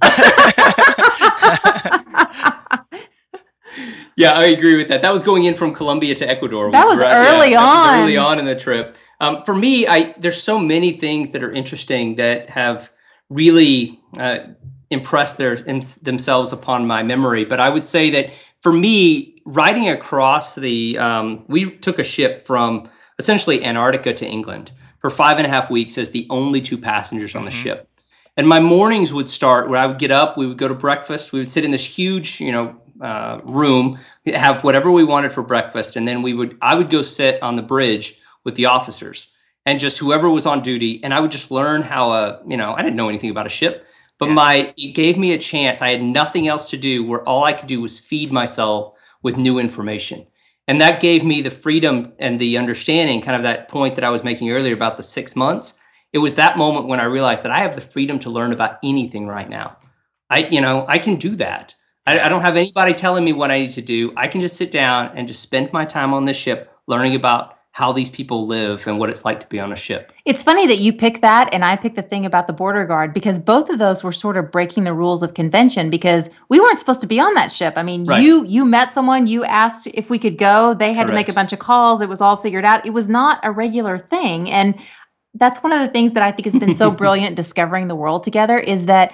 yeah, 4.18 4.32
I 4.32 4.46
agree 4.46 4.74
with 4.74 4.88
that. 4.88 5.00
That 5.02 5.12
was 5.12 5.22
going 5.22 5.44
in 5.44 5.54
from 5.54 5.72
Colombia 5.72 6.12
to 6.16 6.28
Ecuador. 6.28 6.72
That 6.72 6.88
was 6.88 6.98
early 6.98 7.52
yeah, 7.52 7.62
on. 7.62 7.98
Was 7.98 8.02
early 8.02 8.16
on 8.16 8.40
in 8.40 8.46
the 8.46 8.56
trip. 8.56 8.96
Um, 9.20 9.44
for 9.44 9.54
me, 9.54 9.86
I 9.86 10.12
there's 10.18 10.42
so 10.42 10.58
many 10.58 10.90
things 10.94 11.30
that 11.30 11.44
are 11.44 11.52
interesting 11.52 12.16
that 12.16 12.50
have 12.50 12.90
really 13.30 14.00
uh, 14.16 14.38
impressed 14.90 15.38
their 15.38 15.54
in, 15.54 15.84
themselves 16.02 16.52
upon 16.52 16.84
my 16.84 17.04
memory. 17.04 17.44
But 17.44 17.60
I 17.60 17.68
would 17.68 17.84
say 17.84 18.10
that 18.10 18.30
for 18.60 18.72
me, 18.72 19.40
riding 19.44 19.88
across 19.88 20.56
the, 20.56 20.98
um, 20.98 21.44
we 21.46 21.76
took 21.76 22.00
a 22.00 22.04
ship 22.04 22.40
from 22.40 22.90
essentially 23.20 23.64
Antarctica 23.64 24.12
to 24.14 24.26
England 24.26 24.72
for 24.98 25.10
five 25.10 25.36
and 25.36 25.46
a 25.46 25.48
half 25.48 25.70
weeks 25.70 25.96
as 25.96 26.10
the 26.10 26.26
only 26.28 26.60
two 26.60 26.76
passengers 26.76 27.36
on 27.36 27.44
the 27.44 27.52
mm-hmm. 27.52 27.62
ship. 27.62 27.88
And 28.36 28.48
my 28.48 28.58
mornings 28.58 29.12
would 29.12 29.28
start 29.28 29.68
where 29.68 29.78
I 29.78 29.86
would 29.86 29.98
get 29.98 30.10
up, 30.10 30.36
we 30.36 30.46
would 30.46 30.58
go 30.58 30.66
to 30.66 30.74
breakfast, 30.74 31.32
we 31.32 31.38
would 31.38 31.50
sit 31.50 31.64
in 31.64 31.70
this 31.70 31.84
huge, 31.84 32.40
you 32.40 32.50
know, 32.50 32.80
uh, 33.00 33.40
room, 33.44 33.98
have 34.26 34.64
whatever 34.64 34.90
we 34.90 35.04
wanted 35.04 35.32
for 35.32 35.42
breakfast, 35.42 35.96
and 35.96 36.06
then 36.06 36.22
we 36.22 36.34
would, 36.34 36.56
I 36.60 36.74
would 36.74 36.90
go 36.90 37.02
sit 37.02 37.42
on 37.42 37.56
the 37.56 37.62
bridge 37.62 38.18
with 38.44 38.54
the 38.54 38.66
officers 38.66 39.32
and 39.66 39.78
just 39.78 39.98
whoever 39.98 40.30
was 40.30 40.46
on 40.46 40.62
duty, 40.62 41.02
and 41.04 41.12
I 41.12 41.20
would 41.20 41.30
just 41.30 41.50
learn 41.50 41.82
how 41.82 42.12
a, 42.12 42.40
you 42.46 42.56
know, 42.56 42.72
I 42.74 42.82
didn't 42.82 42.96
know 42.96 43.10
anything 43.10 43.30
about 43.30 43.46
a 43.46 43.50
ship, 43.50 43.86
but 44.18 44.28
yeah. 44.28 44.34
my 44.34 44.74
it 44.76 44.94
gave 44.94 45.18
me 45.18 45.32
a 45.32 45.38
chance. 45.38 45.82
I 45.82 45.90
had 45.90 46.02
nothing 46.02 46.48
else 46.48 46.70
to 46.70 46.76
do 46.78 47.04
where 47.04 47.22
all 47.28 47.44
I 47.44 47.52
could 47.52 47.68
do 47.68 47.80
was 47.80 47.98
feed 47.98 48.32
myself 48.32 48.94
with 49.22 49.36
new 49.36 49.58
information. 49.58 50.26
And 50.68 50.80
that 50.80 51.00
gave 51.00 51.24
me 51.24 51.40
the 51.40 51.50
freedom 51.50 52.12
and 52.18 52.38
the 52.38 52.58
understanding, 52.58 53.20
kind 53.20 53.36
of 53.36 53.42
that 53.42 53.68
point 53.68 53.94
that 53.94 54.04
I 54.04 54.10
was 54.10 54.24
making 54.24 54.50
earlier 54.50 54.74
about 54.74 54.96
the 54.96 55.02
six 55.02 55.34
months. 55.36 55.78
It 56.12 56.18
was 56.18 56.34
that 56.34 56.58
moment 56.58 56.88
when 56.88 57.00
I 57.00 57.04
realized 57.04 57.42
that 57.44 57.52
I 57.52 57.60
have 57.60 57.74
the 57.74 57.80
freedom 57.80 58.18
to 58.20 58.30
learn 58.30 58.52
about 58.52 58.78
anything 58.82 59.26
right 59.26 59.48
now. 59.48 59.76
I, 60.30 60.40
you 60.40 60.60
know, 60.60 60.84
I 60.88 60.98
can 60.98 61.16
do 61.16 61.36
that. 61.36 61.74
I, 62.08 62.24
I 62.24 62.28
don't 62.30 62.40
have 62.40 62.56
anybody 62.56 62.94
telling 62.94 63.22
me 63.22 63.34
what 63.34 63.50
I 63.50 63.58
need 63.58 63.72
to 63.72 63.82
do. 63.82 64.14
I 64.16 64.28
can 64.28 64.40
just 64.40 64.56
sit 64.56 64.70
down 64.70 65.10
and 65.14 65.28
just 65.28 65.42
spend 65.42 65.70
my 65.74 65.84
time 65.84 66.14
on 66.14 66.24
this 66.24 66.38
ship 66.38 66.72
learning 66.86 67.14
about 67.14 67.58
how 67.72 67.92
these 67.92 68.08
people 68.08 68.46
live 68.46 68.86
and 68.86 68.98
what 68.98 69.10
it's 69.10 69.26
like 69.26 69.40
to 69.40 69.46
be 69.46 69.60
on 69.60 69.72
a 69.72 69.76
ship. 69.76 70.10
It's 70.24 70.42
funny 70.42 70.66
that 70.66 70.78
you 70.78 70.90
pick 70.92 71.20
that 71.20 71.52
and 71.52 71.66
I 71.66 71.76
picked 71.76 71.96
the 71.96 72.02
thing 72.02 72.24
about 72.24 72.46
the 72.46 72.54
border 72.54 72.86
guard 72.86 73.12
because 73.12 73.38
both 73.38 73.68
of 73.68 73.78
those 73.78 74.02
were 74.02 74.10
sort 74.10 74.38
of 74.38 74.50
breaking 74.50 74.84
the 74.84 74.94
rules 74.94 75.22
of 75.22 75.34
convention 75.34 75.90
because 75.90 76.30
we 76.48 76.58
weren't 76.58 76.78
supposed 76.78 77.02
to 77.02 77.06
be 77.06 77.20
on 77.20 77.34
that 77.34 77.52
ship. 77.52 77.74
I 77.76 77.82
mean, 77.82 78.04
right. 78.04 78.22
you 78.22 78.44
you 78.46 78.64
met 78.64 78.92
someone, 78.92 79.26
you 79.26 79.44
asked 79.44 79.86
if 79.88 80.08
we 80.08 80.18
could 80.18 80.38
go, 80.38 80.72
they 80.72 80.94
had 80.94 81.06
Correct. 81.06 81.08
to 81.08 81.14
make 81.14 81.28
a 81.28 81.34
bunch 81.34 81.52
of 81.52 81.58
calls, 81.58 82.00
it 82.00 82.08
was 82.08 82.22
all 82.22 82.36
figured 82.36 82.64
out. 82.64 82.86
It 82.86 82.94
was 82.94 83.08
not 83.08 83.38
a 83.42 83.52
regular 83.52 83.98
thing 83.98 84.50
and 84.50 84.74
that's 85.34 85.62
one 85.62 85.72
of 85.72 85.80
the 85.80 85.88
things 85.88 86.14
that 86.14 86.22
I 86.22 86.32
think 86.32 86.46
has 86.46 86.56
been 86.56 86.74
so 86.74 86.90
brilliant 87.02 87.36
discovering 87.36 87.86
the 87.86 87.94
world 87.94 88.24
together 88.24 88.58
is 88.58 88.86
that 88.86 89.12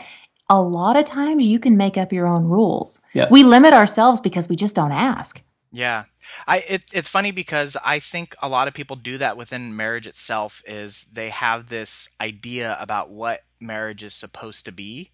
a 0.48 0.60
lot 0.60 0.96
of 0.96 1.04
times 1.04 1.44
you 1.44 1.58
can 1.58 1.76
make 1.76 1.96
up 1.96 2.12
your 2.12 2.26
own 2.26 2.44
rules. 2.44 3.00
Yep. 3.14 3.30
We 3.30 3.42
limit 3.42 3.72
ourselves 3.72 4.20
because 4.20 4.48
we 4.48 4.56
just 4.56 4.76
don't 4.76 4.92
ask. 4.92 5.42
Yeah. 5.72 6.04
I 6.46 6.62
it, 6.68 6.84
it's 6.92 7.08
funny 7.08 7.32
because 7.32 7.76
I 7.84 7.98
think 7.98 8.34
a 8.40 8.48
lot 8.48 8.68
of 8.68 8.74
people 8.74 8.96
do 8.96 9.18
that 9.18 9.36
within 9.36 9.76
marriage 9.76 10.06
itself 10.06 10.62
is 10.66 11.06
they 11.12 11.30
have 11.30 11.68
this 11.68 12.08
idea 12.20 12.76
about 12.80 13.10
what 13.10 13.40
marriage 13.60 14.04
is 14.04 14.14
supposed 14.14 14.64
to 14.66 14.72
be 14.72 15.10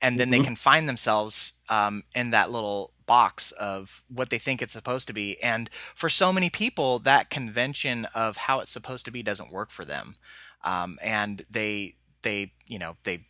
and 0.00 0.18
then 0.18 0.30
mm-hmm. 0.30 0.42
they 0.42 0.46
can 0.46 0.56
find 0.56 0.88
themselves 0.88 1.54
um, 1.68 2.04
in 2.14 2.30
that 2.30 2.50
little 2.50 2.92
box 3.06 3.50
of 3.52 4.02
what 4.08 4.30
they 4.30 4.38
think 4.38 4.62
it's 4.62 4.72
supposed 4.72 5.06
to 5.08 5.12
be 5.12 5.40
and 5.42 5.68
for 5.94 6.08
so 6.08 6.32
many 6.32 6.48
people 6.48 6.98
that 7.00 7.28
convention 7.28 8.06
of 8.14 8.36
how 8.36 8.60
it's 8.60 8.70
supposed 8.70 9.04
to 9.04 9.10
be 9.10 9.22
doesn't 9.22 9.52
work 9.52 9.70
for 9.70 9.84
them 9.84 10.16
um, 10.62 10.98
and 11.02 11.44
they 11.50 11.92
they 12.22 12.52
you 12.66 12.78
know 12.78 12.96
they 13.02 13.26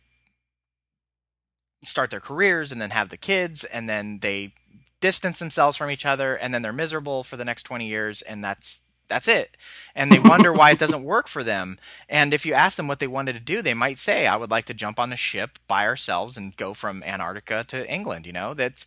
start 1.85 2.09
their 2.09 2.19
careers 2.19 2.71
and 2.71 2.81
then 2.81 2.91
have 2.91 3.09
the 3.09 3.17
kids 3.17 3.63
and 3.63 3.89
then 3.89 4.19
they 4.21 4.53
distance 5.01 5.39
themselves 5.39 5.77
from 5.77 5.91
each 5.91 6.05
other 6.05 6.35
and 6.35 6.53
then 6.53 6.61
they're 6.61 6.73
miserable 6.73 7.23
for 7.23 7.37
the 7.37 7.45
next 7.45 7.63
20 7.63 7.87
years 7.87 8.21
and 8.21 8.43
that's 8.43 8.81
that's 9.07 9.27
it. 9.27 9.55
And 9.93 10.11
they 10.11 10.17
wonder 10.19 10.51
why 10.51 10.71
it 10.71 10.79
doesn't 10.79 11.03
work 11.03 11.27
for 11.27 11.43
them. 11.43 11.77
And 12.09 12.33
if 12.33 12.43
you 12.43 12.55
ask 12.55 12.75
them 12.75 12.87
what 12.87 12.99
they 12.99 13.07
wanted 13.07 13.33
to 13.33 13.39
do 13.39 13.61
they 13.61 13.73
might 13.73 13.99
say 13.99 14.27
i 14.27 14.35
would 14.35 14.51
like 14.51 14.65
to 14.65 14.73
jump 14.73 14.99
on 14.99 15.13
a 15.13 15.17
ship 15.17 15.59
by 15.67 15.85
ourselves 15.85 16.37
and 16.37 16.57
go 16.57 16.73
from 16.73 17.03
antarctica 17.03 17.63
to 17.67 17.91
england 17.91 18.25
you 18.25 18.33
know? 18.33 18.53
That's 18.53 18.85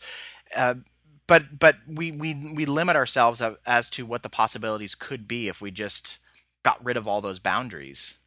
uh, 0.56 0.74
but 1.28 1.58
but 1.58 1.76
we, 1.86 2.10
we 2.10 2.52
we 2.54 2.66
limit 2.66 2.96
ourselves 2.96 3.40
as 3.66 3.90
to 3.90 4.04
what 4.04 4.24
the 4.24 4.28
possibilities 4.28 4.96
could 4.96 5.28
be 5.28 5.46
if 5.46 5.60
we 5.60 5.70
just 5.70 6.18
got 6.64 6.84
rid 6.84 6.96
of 6.96 7.06
all 7.06 7.20
those 7.20 7.38
boundaries. 7.38 8.18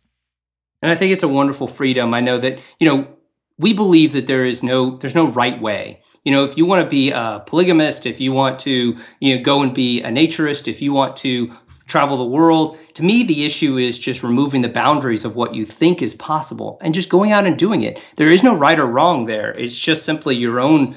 And 0.82 0.92
i 0.92 0.96
think 0.96 1.12
it's 1.12 1.24
a 1.24 1.28
wonderful 1.28 1.68
freedom. 1.68 2.14
I 2.14 2.22
know 2.22 2.38
that 2.38 2.60
you 2.80 2.88
know 2.88 3.18
we 3.62 3.74
believe 3.74 4.14
that 4.14 4.28
there 4.28 4.46
is 4.46 4.64
no 4.64 4.98
there's 4.98 5.16
no 5.16 5.28
right 5.28 5.62
way. 5.62 6.02
You 6.24 6.32
know 6.32 6.44
if 6.44 6.58
you 6.58 6.66
want 6.66 6.84
to 6.84 6.90
be 6.90 7.12
a 7.12 7.44
polygamist 7.46 8.06
if 8.06 8.20
you 8.20 8.32
want 8.32 8.60
to 8.60 8.98
you 9.20 9.36
know 9.36 9.44
go 9.44 9.62
and 9.62 9.74
be 9.74 10.02
a 10.02 10.10
naturist 10.10 10.68
if 10.68 10.82
you 10.82 10.94
want 10.94 11.16
to 11.18 11.56
travel 11.88 12.18
the 12.18 12.26
world 12.26 12.78
to 12.94 13.04
me 13.04 13.24
the 13.24 13.44
issue 13.44 13.78
is 13.78 14.00
just 14.00 14.24
removing 14.24 14.62
the 14.62 14.70
boundaries 14.70 15.26
of 15.26 15.36
what 15.36 15.54
you 15.54 15.66
think 15.66 16.02
is 16.02 16.14
possible 16.16 16.78
and 16.82 16.94
just 16.94 17.10
going 17.10 17.32
out 17.32 17.46
and 17.46 17.58
doing 17.58 17.84
it. 17.84 18.00
There 18.18 18.30
is 18.30 18.44
no 18.44 18.56
right 18.56 18.80
or 18.80 18.88
wrong 18.88 19.26
there. 19.26 19.52
It's 19.52 19.78
just 19.78 20.06
simply 20.06 20.36
your 20.36 20.60
own 20.60 20.96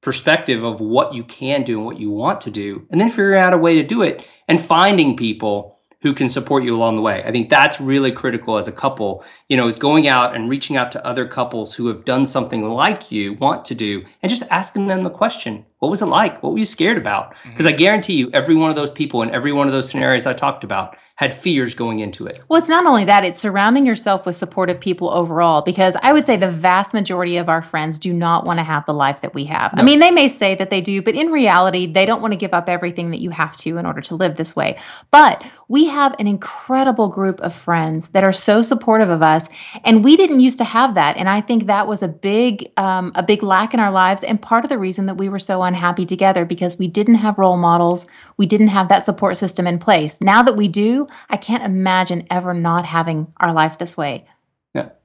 perspective 0.00 0.64
of 0.64 0.80
what 0.80 1.14
you 1.14 1.22
can 1.24 1.62
do 1.62 1.78
and 1.78 1.86
what 1.86 2.00
you 2.00 2.10
want 2.10 2.40
to 2.40 2.50
do 2.50 2.86
and 2.90 3.00
then 3.00 3.08
figuring 3.08 3.40
out 3.40 3.54
a 3.54 3.58
way 3.58 3.76
to 3.76 3.84
do 3.84 4.02
it 4.02 4.24
and 4.48 4.60
finding 4.60 5.16
people 5.16 5.78
who 6.02 6.12
can 6.12 6.28
support 6.28 6.64
you 6.64 6.76
along 6.76 6.96
the 6.96 7.02
way. 7.02 7.22
I 7.24 7.30
think 7.30 7.48
that's 7.48 7.80
really 7.80 8.10
critical 8.10 8.56
as 8.56 8.68
a 8.68 8.72
couple, 8.72 9.24
you 9.48 9.56
know, 9.56 9.68
is 9.68 9.76
going 9.76 10.08
out 10.08 10.34
and 10.34 10.50
reaching 10.50 10.76
out 10.76 10.90
to 10.92 11.06
other 11.06 11.26
couples 11.26 11.74
who 11.74 11.86
have 11.86 12.04
done 12.04 12.26
something 12.26 12.68
like 12.68 13.12
you 13.12 13.34
want 13.34 13.64
to 13.66 13.74
do 13.74 14.04
and 14.20 14.28
just 14.28 14.42
asking 14.50 14.88
them 14.88 15.04
the 15.04 15.10
question, 15.10 15.64
what 15.78 15.90
was 15.90 16.02
it 16.02 16.06
like? 16.06 16.42
What 16.42 16.52
were 16.52 16.58
you 16.58 16.64
scared 16.64 16.98
about? 16.98 17.34
Because 17.44 17.66
mm-hmm. 17.66 17.68
I 17.68 17.72
guarantee 17.72 18.14
you 18.14 18.30
every 18.32 18.56
one 18.56 18.70
of 18.70 18.76
those 18.76 18.92
people 18.92 19.22
in 19.22 19.30
every 19.30 19.52
one 19.52 19.68
of 19.68 19.72
those 19.72 19.88
scenarios 19.88 20.26
I 20.26 20.32
talked 20.32 20.64
about 20.64 20.96
had 21.22 21.32
fears 21.32 21.74
going 21.74 22.00
into 22.00 22.26
it. 22.26 22.40
Well, 22.48 22.58
it's 22.58 22.68
not 22.68 22.84
only 22.84 23.04
that, 23.04 23.24
it's 23.24 23.38
surrounding 23.38 23.86
yourself 23.86 24.26
with 24.26 24.34
supportive 24.34 24.80
people 24.80 25.08
overall 25.08 25.62
because 25.62 25.96
I 26.02 26.12
would 26.12 26.26
say 26.26 26.36
the 26.36 26.50
vast 26.50 26.92
majority 26.92 27.36
of 27.36 27.48
our 27.48 27.62
friends 27.62 28.00
do 28.00 28.12
not 28.12 28.44
want 28.44 28.58
to 28.58 28.64
have 28.64 28.84
the 28.86 28.92
life 28.94 29.20
that 29.20 29.32
we 29.32 29.44
have. 29.44 29.72
No. 29.76 29.82
I 29.82 29.84
mean, 29.84 30.00
they 30.00 30.10
may 30.10 30.28
say 30.28 30.56
that 30.56 30.70
they 30.70 30.80
do, 30.80 31.00
but 31.00 31.14
in 31.14 31.30
reality, 31.30 31.86
they 31.86 32.04
don't 32.04 32.20
want 32.20 32.32
to 32.32 32.36
give 32.36 32.52
up 32.52 32.68
everything 32.68 33.12
that 33.12 33.20
you 33.20 33.30
have 33.30 33.54
to 33.58 33.78
in 33.78 33.86
order 33.86 34.00
to 34.00 34.16
live 34.16 34.36
this 34.36 34.56
way. 34.56 34.76
But 35.12 35.44
we 35.68 35.86
have 35.86 36.14
an 36.18 36.26
incredible 36.26 37.08
group 37.08 37.40
of 37.40 37.54
friends 37.54 38.08
that 38.08 38.24
are 38.24 38.32
so 38.32 38.60
supportive 38.60 39.08
of 39.08 39.22
us, 39.22 39.48
and 39.84 40.04
we 40.04 40.16
didn't 40.16 40.40
used 40.40 40.58
to 40.58 40.64
have 40.64 40.96
that. 40.96 41.16
And 41.16 41.28
I 41.28 41.40
think 41.40 41.66
that 41.66 41.86
was 41.86 42.02
a 42.02 42.08
big, 42.08 42.70
um, 42.76 43.12
a 43.14 43.22
big 43.22 43.42
lack 43.42 43.72
in 43.72 43.80
our 43.80 43.92
lives, 43.92 44.24
and 44.24 44.42
part 44.42 44.64
of 44.64 44.68
the 44.68 44.78
reason 44.78 45.06
that 45.06 45.14
we 45.14 45.28
were 45.28 45.38
so 45.38 45.62
unhappy 45.62 46.04
together 46.04 46.44
because 46.44 46.78
we 46.78 46.88
didn't 46.88 47.14
have 47.14 47.38
role 47.38 47.56
models, 47.56 48.06
we 48.36 48.44
didn't 48.44 48.68
have 48.68 48.88
that 48.88 49.04
support 49.04 49.36
system 49.36 49.66
in 49.66 49.78
place. 49.78 50.20
Now 50.20 50.42
that 50.42 50.56
we 50.56 50.68
do, 50.68 51.06
I 51.28 51.36
can't 51.36 51.64
imagine 51.64 52.26
ever 52.30 52.54
not 52.54 52.86
having 52.86 53.32
our 53.38 53.52
life 53.52 53.78
this 53.78 53.96
way. 53.96 54.26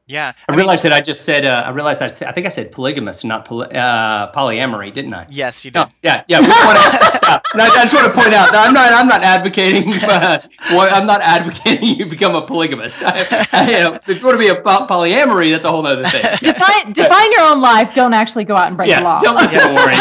Yeah. 0.08 0.18
Yeah. 0.18 0.34
I, 0.48 0.54
I 0.54 0.56
realized 0.56 0.84
mean, 0.84 0.92
that 0.92 0.98
I 0.98 1.02
just 1.02 1.22
said, 1.22 1.44
uh, 1.44 1.64
I 1.66 1.70
realized 1.72 2.02
I, 2.02 2.08
said, 2.08 2.30
I 2.30 2.32
think 2.32 2.48
I 2.48 2.50
said 2.50 2.72
polygamous, 2.72 3.26
not 3.26 3.44
poly, 3.44 3.68
uh, 3.72 4.32
polyamory, 4.32 4.94
didn't 4.94 5.14
I? 5.14 5.28
Yes, 5.30 5.66
you 5.66 5.72
did. 5.72 5.80
No, 5.80 5.88
yeah. 6.02 6.24
Yeah. 6.30 6.40
to, 6.40 6.46
yeah. 6.46 7.42
I 7.56 7.84
just 7.84 7.94
want 7.94 8.08
to 8.08 8.14
point 8.14 8.34
out 8.34 8.52
that 8.54 8.66
I'm 8.66 8.74
not, 8.74 8.94
I'm 8.94 9.08
not 9.08 9.22
advocating, 9.22 9.94
uh, 10.04 10.42
I'm 10.72 11.06
not 11.06 11.22
advocating 11.22 11.98
you 11.98 12.06
become 12.06 12.36
a 12.36 12.42
polygamist. 12.42 13.04
I, 13.04 13.48
I, 13.52 13.66
you 13.66 13.72
know, 13.80 14.00
if 14.08 14.20
you 14.20 14.26
want 14.26 14.36
to 14.36 14.40
be 14.40 14.48
a 14.48 14.56
polyamory, 14.56 15.52
that's 15.52 15.66
a 15.66 15.72
whole 15.72 15.86
other 15.86 16.04
thing. 16.04 16.22
Define, 16.40 16.94
define 16.94 17.32
your 17.34 17.42
own 17.42 17.62
life. 17.62 17.94
Don't 17.94 18.14
actually 18.14 18.46
go 18.46 18.56
out 18.56 18.68
and 18.68 18.78
break 18.78 18.90
yeah, 18.90 19.00
the 19.00 19.06
law. 19.06 19.20
Don't 19.20 19.36
listen 19.36 19.60
to 19.60 19.68
Warren. 19.74 19.98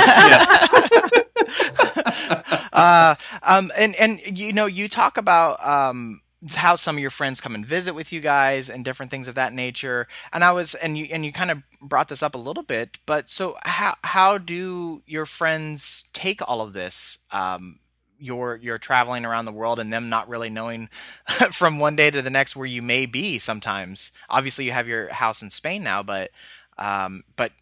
uh, 2.72 3.14
um, 3.42 3.72
and 3.76 3.94
and 3.96 4.38
you 4.38 4.52
know, 4.52 4.66
you 4.66 4.88
talk 4.88 5.18
about 5.18 5.64
um, 5.66 6.20
how 6.54 6.76
some 6.76 6.96
of 6.96 7.00
your 7.00 7.10
friends 7.10 7.40
come 7.40 7.54
and 7.54 7.64
visit 7.64 7.94
with 7.94 8.12
you 8.12 8.20
guys 8.20 8.68
and 8.68 8.84
different 8.84 9.10
things 9.10 9.26
of 9.26 9.34
that 9.34 9.52
nature. 9.52 10.06
And 10.32 10.44
I 10.44 10.52
was 10.52 10.74
and 10.74 10.96
you 10.98 11.06
and 11.10 11.24
you 11.24 11.32
kind 11.32 11.50
of 11.50 11.62
brought 11.80 12.08
this 12.08 12.22
up 12.22 12.34
a 12.34 12.38
little 12.38 12.62
bit, 12.62 12.98
but 13.06 13.28
so 13.30 13.56
how 13.62 13.94
how 14.04 14.38
do 14.38 15.02
your 15.06 15.26
friends 15.26 16.08
take 16.12 16.46
all 16.46 16.60
of 16.60 16.72
this? 16.72 17.18
Um, 17.30 17.80
you're 18.18 18.58
you're 18.62 18.78
traveling 18.78 19.24
around 19.24 19.44
the 19.44 19.52
world 19.52 19.78
and 19.78 19.92
them 19.92 20.08
not 20.08 20.28
really 20.28 20.50
knowing 20.50 20.88
from 21.50 21.78
one 21.78 21.96
day 21.96 22.10
to 22.10 22.22
the 22.22 22.30
next 22.30 22.56
where 22.56 22.66
you 22.66 22.82
may 22.82 23.06
be 23.06 23.38
sometimes 23.38 24.12
obviously 24.30 24.64
you 24.64 24.72
have 24.72 24.88
your 24.88 25.12
house 25.12 25.42
in 25.42 25.50
spain 25.50 25.82
now 25.82 26.02
but 26.02 26.30
um, 26.78 27.24
but 27.36 27.52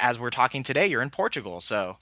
as 0.00 0.18
we're 0.18 0.30
talking 0.30 0.62
today 0.62 0.86
you're 0.86 1.02
in 1.02 1.10
portugal 1.10 1.60
so 1.60 1.98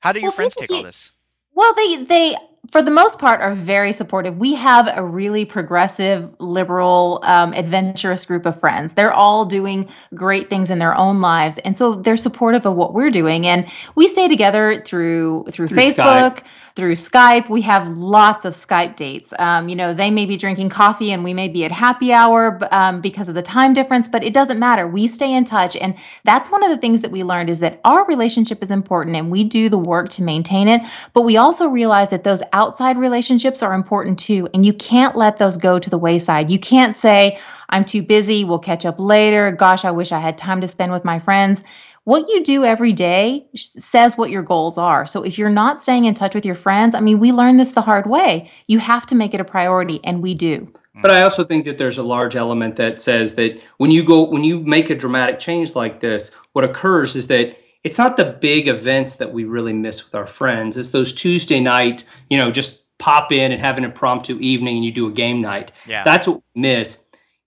how 0.00 0.12
do 0.12 0.20
your 0.20 0.28
well, 0.28 0.36
friends 0.36 0.54
take 0.54 0.70
all 0.70 0.82
this 0.82 1.12
well 1.54 1.74
they 1.74 2.04
they 2.04 2.36
for 2.70 2.82
the 2.82 2.90
most 2.90 3.18
part 3.18 3.40
are 3.40 3.54
very 3.54 3.92
supportive 3.92 4.36
we 4.36 4.54
have 4.54 4.90
a 4.96 5.04
really 5.04 5.44
progressive 5.44 6.30
liberal 6.38 7.20
um, 7.24 7.52
adventurous 7.54 8.24
group 8.24 8.46
of 8.46 8.58
friends 8.58 8.92
they're 8.94 9.12
all 9.12 9.44
doing 9.44 9.88
great 10.14 10.50
things 10.50 10.70
in 10.70 10.78
their 10.78 10.96
own 10.96 11.20
lives 11.20 11.58
and 11.58 11.76
so 11.76 11.94
they're 11.94 12.16
supportive 12.16 12.66
of 12.66 12.74
what 12.74 12.92
we're 12.92 13.10
doing 13.10 13.46
and 13.46 13.66
we 13.94 14.06
stay 14.06 14.28
together 14.28 14.82
through 14.84 15.44
through, 15.50 15.68
through 15.68 15.76
facebook 15.76 16.40
Skype 16.40 16.46
through 16.76 16.94
Skype. 16.94 17.48
We 17.48 17.62
have 17.62 17.98
lots 17.98 18.44
of 18.44 18.54
Skype 18.54 18.96
dates. 18.96 19.34
Um, 19.38 19.68
you 19.68 19.76
know, 19.76 19.92
they 19.92 20.10
may 20.10 20.26
be 20.26 20.36
drinking 20.36 20.70
coffee 20.70 21.12
and 21.12 21.24
we 21.24 21.34
may 21.34 21.48
be 21.48 21.64
at 21.64 21.72
happy 21.72 22.12
hour 22.12 22.58
um, 22.70 23.00
because 23.00 23.28
of 23.28 23.34
the 23.34 23.42
time 23.42 23.74
difference, 23.74 24.08
but 24.08 24.22
it 24.22 24.32
doesn't 24.32 24.58
matter. 24.58 24.86
We 24.86 25.06
stay 25.06 25.34
in 25.34 25.44
touch. 25.44 25.76
And 25.76 25.94
that's 26.24 26.50
one 26.50 26.62
of 26.62 26.70
the 26.70 26.76
things 26.76 27.00
that 27.02 27.10
we 27.10 27.24
learned 27.24 27.50
is 27.50 27.58
that 27.60 27.80
our 27.84 28.06
relationship 28.06 28.62
is 28.62 28.70
important 28.70 29.16
and 29.16 29.30
we 29.30 29.44
do 29.44 29.68
the 29.68 29.78
work 29.78 30.08
to 30.10 30.22
maintain 30.22 30.68
it. 30.68 30.80
But 31.12 31.22
we 31.22 31.36
also 31.36 31.68
realize 31.68 32.10
that 32.10 32.24
those 32.24 32.42
outside 32.52 32.96
relationships 32.96 33.62
are 33.62 33.74
important 33.74 34.18
too. 34.18 34.48
And 34.54 34.64
you 34.64 34.72
can't 34.72 35.16
let 35.16 35.38
those 35.38 35.56
go 35.56 35.78
to 35.78 35.90
the 35.90 35.98
wayside. 35.98 36.50
You 36.50 36.58
can't 36.58 36.94
say, 36.94 37.38
I'm 37.68 37.84
too 37.84 38.02
busy. 38.02 38.44
We'll 38.44 38.58
catch 38.58 38.84
up 38.84 38.98
later. 38.98 39.50
Gosh, 39.52 39.84
I 39.84 39.90
wish 39.90 40.12
I 40.12 40.20
had 40.20 40.38
time 40.38 40.60
to 40.60 40.66
spend 40.66 40.92
with 40.92 41.04
my 41.04 41.18
friends 41.18 41.62
what 42.04 42.28
you 42.28 42.42
do 42.42 42.64
every 42.64 42.92
day 42.92 43.46
says 43.54 44.16
what 44.16 44.30
your 44.30 44.42
goals 44.42 44.78
are. 44.78 45.06
So 45.06 45.22
if 45.22 45.38
you're 45.38 45.50
not 45.50 45.82
staying 45.82 46.06
in 46.06 46.14
touch 46.14 46.34
with 46.34 46.46
your 46.46 46.54
friends, 46.54 46.94
I 46.94 47.00
mean, 47.00 47.20
we 47.20 47.30
learned 47.30 47.60
this 47.60 47.72
the 47.72 47.82
hard 47.82 48.08
way. 48.08 48.50
You 48.66 48.78
have 48.78 49.06
to 49.06 49.14
make 49.14 49.34
it 49.34 49.40
a 49.40 49.44
priority, 49.44 50.00
and 50.02 50.22
we 50.22 50.34
do. 50.34 50.72
But 51.02 51.12
I 51.12 51.22
also 51.22 51.44
think 51.44 51.64
that 51.66 51.78
there's 51.78 51.98
a 51.98 52.02
large 52.02 52.36
element 52.36 52.76
that 52.76 53.00
says 53.00 53.36
that 53.36 53.58
when 53.78 53.90
you 53.90 54.04
go, 54.04 54.24
when 54.24 54.44
you 54.44 54.60
make 54.60 54.90
a 54.90 54.94
dramatic 54.94 55.38
change 55.38 55.74
like 55.74 56.00
this, 56.00 56.34
what 56.52 56.64
occurs 56.64 57.16
is 57.16 57.28
that 57.28 57.56
it's 57.84 57.98
not 57.98 58.16
the 58.16 58.36
big 58.40 58.68
events 58.68 59.16
that 59.16 59.32
we 59.32 59.44
really 59.44 59.72
miss 59.72 60.04
with 60.04 60.14
our 60.14 60.26
friends. 60.26 60.76
It's 60.76 60.88
those 60.90 61.12
Tuesday 61.12 61.60
night, 61.60 62.04
you 62.28 62.36
know, 62.36 62.50
just 62.50 62.82
pop 62.98 63.32
in 63.32 63.52
and 63.52 63.60
have 63.60 63.78
an 63.78 63.84
impromptu 63.84 64.38
evening 64.40 64.76
and 64.76 64.84
you 64.84 64.92
do 64.92 65.08
a 65.08 65.12
game 65.12 65.40
night. 65.40 65.72
Yeah. 65.86 66.04
That's 66.04 66.26
what 66.26 66.42
we 66.54 66.60
miss. 66.60 67.02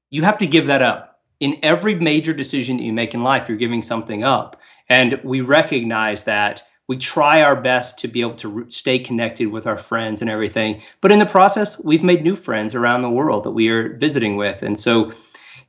You 0.10 0.24
have 0.24 0.40
to 0.40 0.48
give 0.48 0.68
that 0.68 0.82
up 0.82 1.22
in 1.40 1.58
every 1.62 1.96
major 1.96 2.34
decision 2.34 2.78
that 2.78 2.84
you 2.84 2.94
make 2.94 3.14
in 3.14 3.22
life, 3.22 3.50
you're 3.50 3.58
giving 3.58 3.84
something 3.84 4.24
up. 4.24 4.60
And 4.90 5.20
we 5.24 5.42
recognize 5.42 6.24
that. 6.24 6.64
We 6.88 6.98
try 6.98 7.42
our 7.42 7.56
best 7.56 7.98
to 8.00 8.08
be 8.08 8.22
able 8.22 8.36
to 8.36 8.66
stay 8.70 9.00
connected 9.00 9.48
with 9.48 9.68
our 9.68 9.78
friends 9.78 10.22
and 10.22 10.30
everything. 10.30 10.82
But 11.02 11.12
in 11.12 11.20
the 11.20 11.26
process, 11.26 11.80
we've 11.80 12.04
made 12.04 12.24
new 12.24 12.36
friends 12.36 12.76
around 12.76 13.02
the 13.02 13.10
world 13.10 13.44
that 13.44 13.52
we 13.52 13.70
are 13.70 13.96
visiting 13.98 14.36
with. 14.36 14.64
And 14.64 14.80
so 14.80 15.14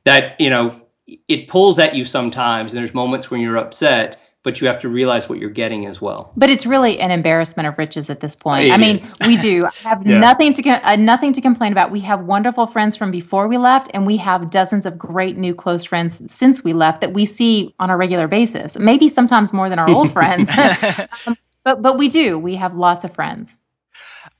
that, 0.03 0.39
you 0.39 0.49
know, 0.49 0.81
it 1.27 1.47
pulls 1.47 1.79
at 1.79 1.95
you 1.95 2.05
sometimes. 2.05 2.71
And 2.71 2.79
there's 2.79 2.93
moments 2.93 3.29
when 3.29 3.41
you're 3.41 3.57
upset 3.57 4.19
but 4.45 4.61
you 4.61 4.67
have 4.67 4.79
to 4.79 4.87
realize 4.87 5.27
what 5.27 5.39
you're 5.39 5.49
getting 5.49 5.87
as 5.87 5.99
well. 5.99 6.31
But 6.37 6.51
it's 6.51 6.67
really 6.67 6.99
an 6.99 7.09
embarrassment 7.09 7.67
of 7.67 7.77
riches 7.79 8.11
at 8.11 8.19
this 8.19 8.35
point. 8.35 8.67
It 8.67 8.71
I 8.71 8.77
mean, 8.77 8.99
we 9.25 9.37
do 9.37 9.65
I 9.65 9.89
have 9.89 10.05
yeah. 10.07 10.19
nothing 10.19 10.53
to 10.53 10.69
uh, 10.69 10.95
nothing 10.95 11.33
to 11.33 11.41
complain 11.41 11.71
about. 11.71 11.89
We 11.89 12.01
have 12.01 12.21
wonderful 12.21 12.67
friends 12.67 12.95
from 12.95 13.09
before 13.09 13.47
we 13.47 13.57
left, 13.57 13.89
and 13.93 14.05
we 14.05 14.17
have 14.17 14.51
dozens 14.51 14.85
of 14.85 14.99
great 14.99 15.35
new 15.35 15.55
close 15.55 15.83
friends 15.83 16.31
since 16.31 16.63
we 16.63 16.73
left 16.73 17.01
that 17.01 17.11
we 17.11 17.25
see 17.25 17.73
on 17.79 17.89
a 17.89 17.97
regular 17.97 18.27
basis. 18.27 18.77
Maybe 18.77 19.09
sometimes 19.09 19.51
more 19.51 19.67
than 19.67 19.79
our 19.79 19.89
old 19.89 20.11
friends, 20.17 20.49
um, 21.27 21.35
but 21.63 21.81
but 21.81 21.97
we 21.97 22.07
do. 22.07 22.37
We 22.37 22.55
have 22.55 22.75
lots 22.75 23.03
of 23.03 23.15
friends. 23.15 23.57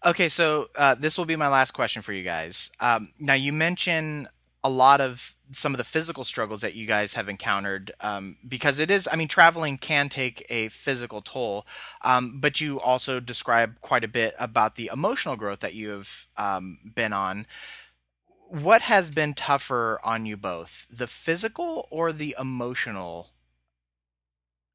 Okay, 0.06 0.30
so 0.30 0.68
uh, 0.78 0.94
this 0.94 1.18
will 1.18 1.26
be 1.26 1.36
my 1.36 1.48
last 1.48 1.72
question 1.72 2.04
for 2.04 2.14
you 2.14 2.22
guys. 2.22 2.70
Um, 2.80 3.08
now, 3.20 3.34
you 3.34 3.52
mention 3.52 4.28
a 4.66 4.70
lot 4.70 5.00
of 5.00 5.36
some 5.52 5.76
of 5.76 5.78
the 5.78 5.84
physical 5.84 6.24
struggles 6.24 6.62
that 6.62 6.74
you 6.74 6.88
guys 6.88 7.14
have 7.14 7.30
encountered 7.30 7.92
um, 8.02 8.36
because 8.48 8.80
it 8.80 8.90
is 8.90 9.08
i 9.12 9.16
mean 9.16 9.28
traveling 9.28 9.78
can 9.78 10.10
take 10.10 10.44
a 10.50 10.70
physical 10.70 11.22
toll 11.22 11.68
um, 12.02 12.40
but 12.40 12.60
you 12.60 12.80
also 12.80 13.20
describe 13.20 13.80
quite 13.82 14.04
a 14.04 14.08
bit 14.08 14.34
about 14.40 14.76
the 14.76 14.90
emotional 14.92 15.36
growth 15.36 15.60
that 15.60 15.76
you 15.76 15.90
have 15.90 16.28
um, 16.38 16.80
been 16.96 17.14
on. 17.14 17.46
What 18.48 18.84
has 18.84 19.12
been 19.12 19.34
tougher 19.34 20.00
on 20.04 20.26
you 20.26 20.38
both 20.38 20.88
the 20.92 21.08
physical 21.08 21.88
or 21.92 22.12
the 22.12 22.36
emotional? 22.40 23.32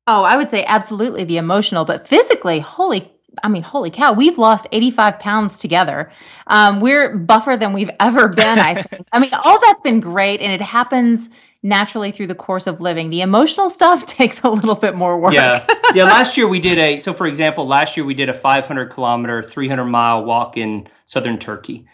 Oh 0.06 0.22
i 0.22 0.36
would 0.36 0.50
say 0.50 0.64
absolutely 0.66 1.24
the 1.24 1.36
emotional 1.36 1.84
but 1.84 2.08
physically 2.08 2.60
holy 2.60 3.12
I 3.42 3.48
mean, 3.48 3.62
holy 3.62 3.90
cow, 3.90 4.12
we've 4.12 4.38
lost 4.38 4.66
85 4.72 5.18
pounds 5.18 5.58
together. 5.58 6.10
Um, 6.46 6.80
we're 6.80 7.16
buffer 7.16 7.56
than 7.56 7.72
we've 7.72 7.90
ever 8.00 8.28
been, 8.28 8.58
I 8.58 8.74
think. 8.82 9.06
I 9.12 9.18
mean, 9.18 9.30
all 9.44 9.60
that's 9.60 9.80
been 9.80 10.00
great, 10.00 10.40
and 10.40 10.52
it 10.52 10.60
happens 10.60 11.30
naturally 11.62 12.10
through 12.10 12.26
the 12.26 12.34
course 12.34 12.66
of 12.66 12.80
living. 12.80 13.10
The 13.10 13.20
emotional 13.20 13.68
stuff 13.70 14.06
takes 14.18 14.40
a 14.42 14.48
little 14.50 14.74
bit 14.74 14.96
more 14.96 15.18
work. 15.18 15.32
Yeah. 15.34 15.66
Yeah. 15.92 16.04
last 16.04 16.36
year 16.36 16.46
we 16.46 16.60
did 16.60 16.78
a, 16.78 16.98
so 16.98 17.12
for 17.12 17.26
example, 17.26 17.66
last 17.66 17.96
year 17.96 18.06
we 18.06 18.14
did 18.14 18.28
a 18.28 18.32
500 18.32 18.90
kilometer, 18.90 19.42
300 19.42 19.84
mile 19.86 20.24
walk 20.24 20.56
in 20.56 20.86
southern 21.06 21.36
Turkey 21.36 21.84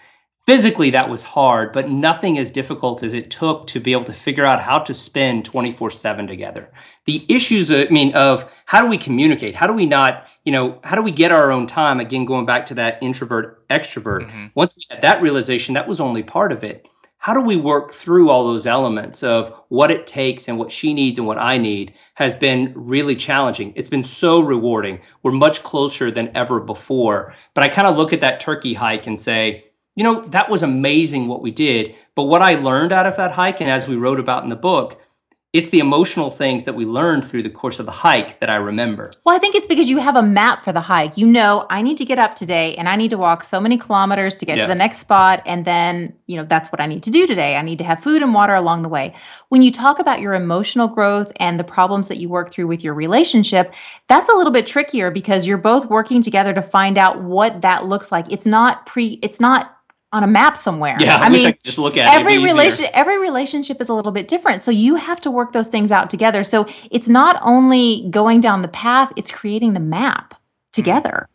physically 0.46 0.90
that 0.90 1.08
was 1.08 1.22
hard 1.22 1.72
but 1.72 1.90
nothing 1.90 2.38
as 2.38 2.50
difficult 2.50 3.02
as 3.02 3.12
it 3.12 3.30
took 3.30 3.66
to 3.66 3.80
be 3.80 3.92
able 3.92 4.04
to 4.04 4.12
figure 4.12 4.44
out 4.44 4.60
how 4.60 4.78
to 4.78 4.94
spend 4.94 5.44
24/7 5.44 6.26
together 6.26 6.70
the 7.04 7.24
issues 7.28 7.70
i 7.72 7.84
mean 7.86 8.14
of 8.14 8.50
how 8.66 8.80
do 8.80 8.86
we 8.86 8.96
communicate 8.96 9.54
how 9.54 9.66
do 9.66 9.72
we 9.72 9.86
not 9.86 10.26
you 10.44 10.52
know 10.52 10.78
how 10.84 10.94
do 10.94 11.02
we 11.02 11.10
get 11.10 11.32
our 11.32 11.50
own 11.50 11.66
time 11.66 12.00
again 12.00 12.24
going 12.24 12.46
back 12.46 12.66
to 12.66 12.74
that 12.74 12.98
introvert 13.02 13.66
extrovert 13.68 14.22
mm-hmm. 14.22 14.46
once 14.54 14.76
we 14.76 14.82
had 14.88 15.02
that 15.02 15.20
realization 15.20 15.74
that 15.74 15.88
was 15.88 16.00
only 16.00 16.22
part 16.22 16.52
of 16.52 16.62
it 16.64 16.86
how 17.18 17.34
do 17.34 17.40
we 17.40 17.56
work 17.56 17.92
through 17.92 18.30
all 18.30 18.46
those 18.46 18.68
elements 18.68 19.24
of 19.24 19.52
what 19.68 19.90
it 19.90 20.06
takes 20.06 20.46
and 20.46 20.58
what 20.58 20.70
she 20.70 20.94
needs 20.94 21.18
and 21.18 21.26
what 21.26 21.38
I 21.38 21.58
need 21.58 21.92
has 22.14 22.36
been 22.36 22.72
really 22.76 23.16
challenging. 23.16 23.72
It's 23.74 23.88
been 23.88 24.04
so 24.04 24.38
rewarding. 24.38 25.00
We're 25.24 25.32
much 25.32 25.64
closer 25.64 26.12
than 26.12 26.30
ever 26.36 26.60
before. 26.60 27.34
But 27.52 27.64
I 27.64 27.68
kind 27.68 27.88
of 27.88 27.96
look 27.96 28.12
at 28.12 28.20
that 28.20 28.38
turkey 28.38 28.74
hike 28.74 29.08
and 29.08 29.18
say, 29.18 29.64
you 29.96 30.04
know, 30.04 30.20
that 30.28 30.48
was 30.48 30.62
amazing 30.62 31.26
what 31.26 31.42
we 31.42 31.50
did. 31.50 31.94
But 32.14 32.24
what 32.24 32.42
I 32.42 32.54
learned 32.54 32.92
out 32.92 33.06
of 33.06 33.16
that 33.16 33.32
hike, 33.32 33.60
and 33.60 33.70
as 33.70 33.88
we 33.88 33.96
wrote 33.96 34.20
about 34.20 34.44
in 34.44 34.50
the 34.50 34.56
book, 34.56 35.00
it's 35.56 35.70
the 35.70 35.78
emotional 35.78 36.30
things 36.30 36.64
that 36.64 36.74
we 36.74 36.84
learned 36.84 37.24
through 37.24 37.42
the 37.42 37.48
course 37.48 37.80
of 37.80 37.86
the 37.86 37.92
hike 37.92 38.40
that 38.40 38.50
I 38.50 38.56
remember. 38.56 39.10
Well, 39.24 39.34
I 39.34 39.38
think 39.38 39.54
it's 39.54 39.66
because 39.66 39.88
you 39.88 39.96
have 39.96 40.14
a 40.14 40.22
map 40.22 40.62
for 40.62 40.70
the 40.70 40.82
hike. 40.82 41.16
You 41.16 41.24
know, 41.24 41.66
I 41.70 41.80
need 41.80 41.96
to 41.96 42.04
get 42.04 42.18
up 42.18 42.34
today 42.34 42.74
and 42.76 42.90
I 42.90 42.96
need 42.96 43.08
to 43.08 43.16
walk 43.16 43.42
so 43.42 43.58
many 43.58 43.78
kilometers 43.78 44.36
to 44.36 44.44
get 44.44 44.58
yeah. 44.58 44.64
to 44.64 44.68
the 44.68 44.74
next 44.74 44.98
spot. 44.98 45.42
And 45.46 45.64
then, 45.64 46.12
you 46.26 46.36
know, 46.36 46.44
that's 46.44 46.70
what 46.70 46.80
I 46.80 46.86
need 46.86 47.02
to 47.04 47.10
do 47.10 47.26
today. 47.26 47.56
I 47.56 47.62
need 47.62 47.78
to 47.78 47.84
have 47.84 48.02
food 48.02 48.20
and 48.20 48.34
water 48.34 48.52
along 48.52 48.82
the 48.82 48.90
way. 48.90 49.14
When 49.48 49.62
you 49.62 49.72
talk 49.72 49.98
about 49.98 50.20
your 50.20 50.34
emotional 50.34 50.88
growth 50.88 51.32
and 51.36 51.58
the 51.58 51.64
problems 51.64 52.08
that 52.08 52.18
you 52.18 52.28
work 52.28 52.50
through 52.50 52.66
with 52.66 52.84
your 52.84 52.92
relationship, 52.92 53.72
that's 54.08 54.28
a 54.28 54.34
little 54.34 54.52
bit 54.52 54.66
trickier 54.66 55.10
because 55.10 55.46
you're 55.46 55.56
both 55.56 55.86
working 55.86 56.20
together 56.20 56.52
to 56.52 56.60
find 56.60 56.98
out 56.98 57.22
what 57.22 57.62
that 57.62 57.86
looks 57.86 58.12
like. 58.12 58.30
It's 58.30 58.46
not 58.46 58.84
pre, 58.84 59.20
it's 59.22 59.40
not 59.40 59.75
on 60.16 60.24
a 60.24 60.26
map 60.26 60.56
somewhere. 60.56 60.96
Yeah, 60.98 61.18
I, 61.18 61.26
I 61.26 61.28
mean, 61.28 61.46
I 61.46 61.58
just 61.62 61.76
look 61.76 61.96
at 61.98 62.12
every 62.18 62.38
relation. 62.38 62.86
Every 62.94 63.20
relationship 63.20 63.82
is 63.82 63.90
a 63.90 63.94
little 63.94 64.12
bit 64.12 64.28
different, 64.28 64.62
so 64.62 64.70
you 64.70 64.94
have 64.94 65.20
to 65.20 65.30
work 65.30 65.52
those 65.52 65.68
things 65.68 65.92
out 65.92 66.08
together. 66.08 66.42
So 66.42 66.66
it's 66.90 67.08
not 67.08 67.38
only 67.42 68.08
going 68.08 68.40
down 68.40 68.62
the 68.62 68.68
path; 68.68 69.12
it's 69.14 69.30
creating 69.30 69.74
the 69.74 69.80
map 69.80 70.34
together. 70.72 71.28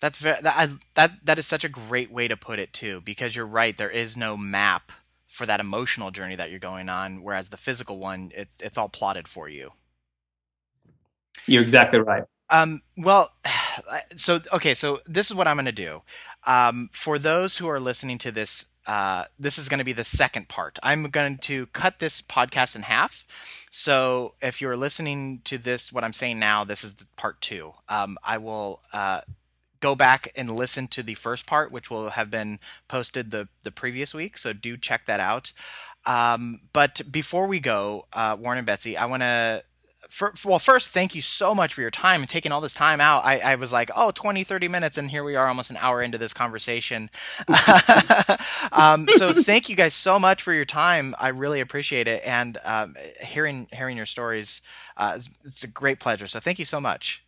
That's 0.00 0.18
very, 0.18 0.38
that, 0.42 0.68
that 0.94 1.12
that 1.24 1.38
is 1.38 1.46
such 1.46 1.64
a 1.64 1.70
great 1.70 2.12
way 2.12 2.28
to 2.28 2.36
put 2.36 2.58
it 2.58 2.74
too, 2.74 3.00
because 3.00 3.34
you're 3.34 3.46
right. 3.46 3.74
There 3.74 3.90
is 3.90 4.18
no 4.18 4.36
map 4.36 4.92
for 5.26 5.46
that 5.46 5.58
emotional 5.58 6.10
journey 6.10 6.36
that 6.36 6.50
you're 6.50 6.58
going 6.58 6.90
on, 6.90 7.22
whereas 7.22 7.48
the 7.48 7.56
physical 7.56 7.98
one, 7.98 8.30
it, 8.34 8.48
it's 8.60 8.76
all 8.76 8.90
plotted 8.90 9.28
for 9.28 9.48
you. 9.48 9.70
You're 11.46 11.62
exactly 11.62 12.00
right. 12.00 12.24
Um, 12.50 12.82
well, 12.98 13.32
so 14.16 14.40
okay, 14.52 14.74
so 14.74 15.00
this 15.06 15.30
is 15.30 15.36
what 15.36 15.46
I'm 15.46 15.56
going 15.56 15.66
to 15.66 15.72
do. 15.72 16.00
Um, 16.46 16.90
for 16.92 17.18
those 17.18 17.58
who 17.58 17.68
are 17.68 17.80
listening 17.80 18.18
to 18.18 18.32
this, 18.32 18.66
uh, 18.86 19.24
this 19.38 19.58
is 19.58 19.68
going 19.68 19.78
to 19.78 19.84
be 19.84 19.92
the 19.92 20.04
second 20.04 20.48
part. 20.48 20.78
I'm 20.82 21.10
going 21.10 21.38
to 21.38 21.66
cut 21.66 21.98
this 21.98 22.22
podcast 22.22 22.76
in 22.76 22.82
half. 22.82 23.66
So 23.70 24.34
if 24.40 24.60
you're 24.60 24.76
listening 24.76 25.40
to 25.44 25.58
this, 25.58 25.92
what 25.92 26.04
I'm 26.04 26.12
saying 26.12 26.38
now, 26.38 26.64
this 26.64 26.84
is 26.84 26.94
part 27.16 27.40
two. 27.40 27.72
Um, 27.88 28.16
I 28.24 28.38
will 28.38 28.80
uh, 28.92 29.22
go 29.80 29.94
back 29.94 30.28
and 30.36 30.50
listen 30.50 30.88
to 30.88 31.02
the 31.02 31.14
first 31.14 31.46
part, 31.46 31.72
which 31.72 31.90
will 31.90 32.10
have 32.10 32.30
been 32.30 32.58
posted 32.88 33.30
the 33.30 33.48
the 33.62 33.70
previous 33.70 34.14
week. 34.14 34.38
So 34.38 34.52
do 34.52 34.76
check 34.76 35.06
that 35.06 35.20
out. 35.20 35.52
Um, 36.06 36.60
but 36.72 37.02
before 37.10 37.48
we 37.48 37.58
go, 37.58 38.06
uh, 38.12 38.36
Warren 38.38 38.58
and 38.58 38.66
Betsy, 38.66 38.96
I 38.96 39.06
want 39.06 39.22
to 39.22 39.62
for, 40.08 40.32
well, 40.44 40.58
first, 40.58 40.90
thank 40.90 41.14
you 41.14 41.22
so 41.22 41.54
much 41.54 41.74
for 41.74 41.80
your 41.80 41.90
time 41.90 42.20
and 42.20 42.28
taking 42.28 42.52
all 42.52 42.60
this 42.60 42.74
time 42.74 43.00
out. 43.00 43.24
I, 43.24 43.38
I, 43.38 43.54
was 43.56 43.72
like, 43.72 43.90
oh, 43.94 44.10
20, 44.10 44.44
30 44.44 44.68
minutes, 44.68 44.98
and 44.98 45.10
here 45.10 45.24
we 45.24 45.36
are 45.36 45.46
almost 45.46 45.70
an 45.70 45.76
hour 45.78 46.02
into 46.02 46.18
this 46.18 46.32
conversation. 46.32 47.10
um, 48.72 49.06
so 49.16 49.32
thank 49.32 49.68
you 49.68 49.76
guys 49.76 49.94
so 49.94 50.18
much 50.18 50.42
for 50.42 50.52
your 50.52 50.64
time. 50.64 51.14
I 51.18 51.28
really 51.28 51.60
appreciate 51.60 52.08
it. 52.08 52.22
And 52.24 52.58
um, 52.64 52.96
hearing, 53.20 53.68
hearing 53.72 53.96
your 53.96 54.06
stories, 54.06 54.60
uh, 54.96 55.18
it's 55.44 55.64
a 55.64 55.68
great 55.68 56.00
pleasure. 56.00 56.26
So 56.26 56.40
thank 56.40 56.58
you 56.58 56.64
so 56.64 56.80
much. 56.80 57.25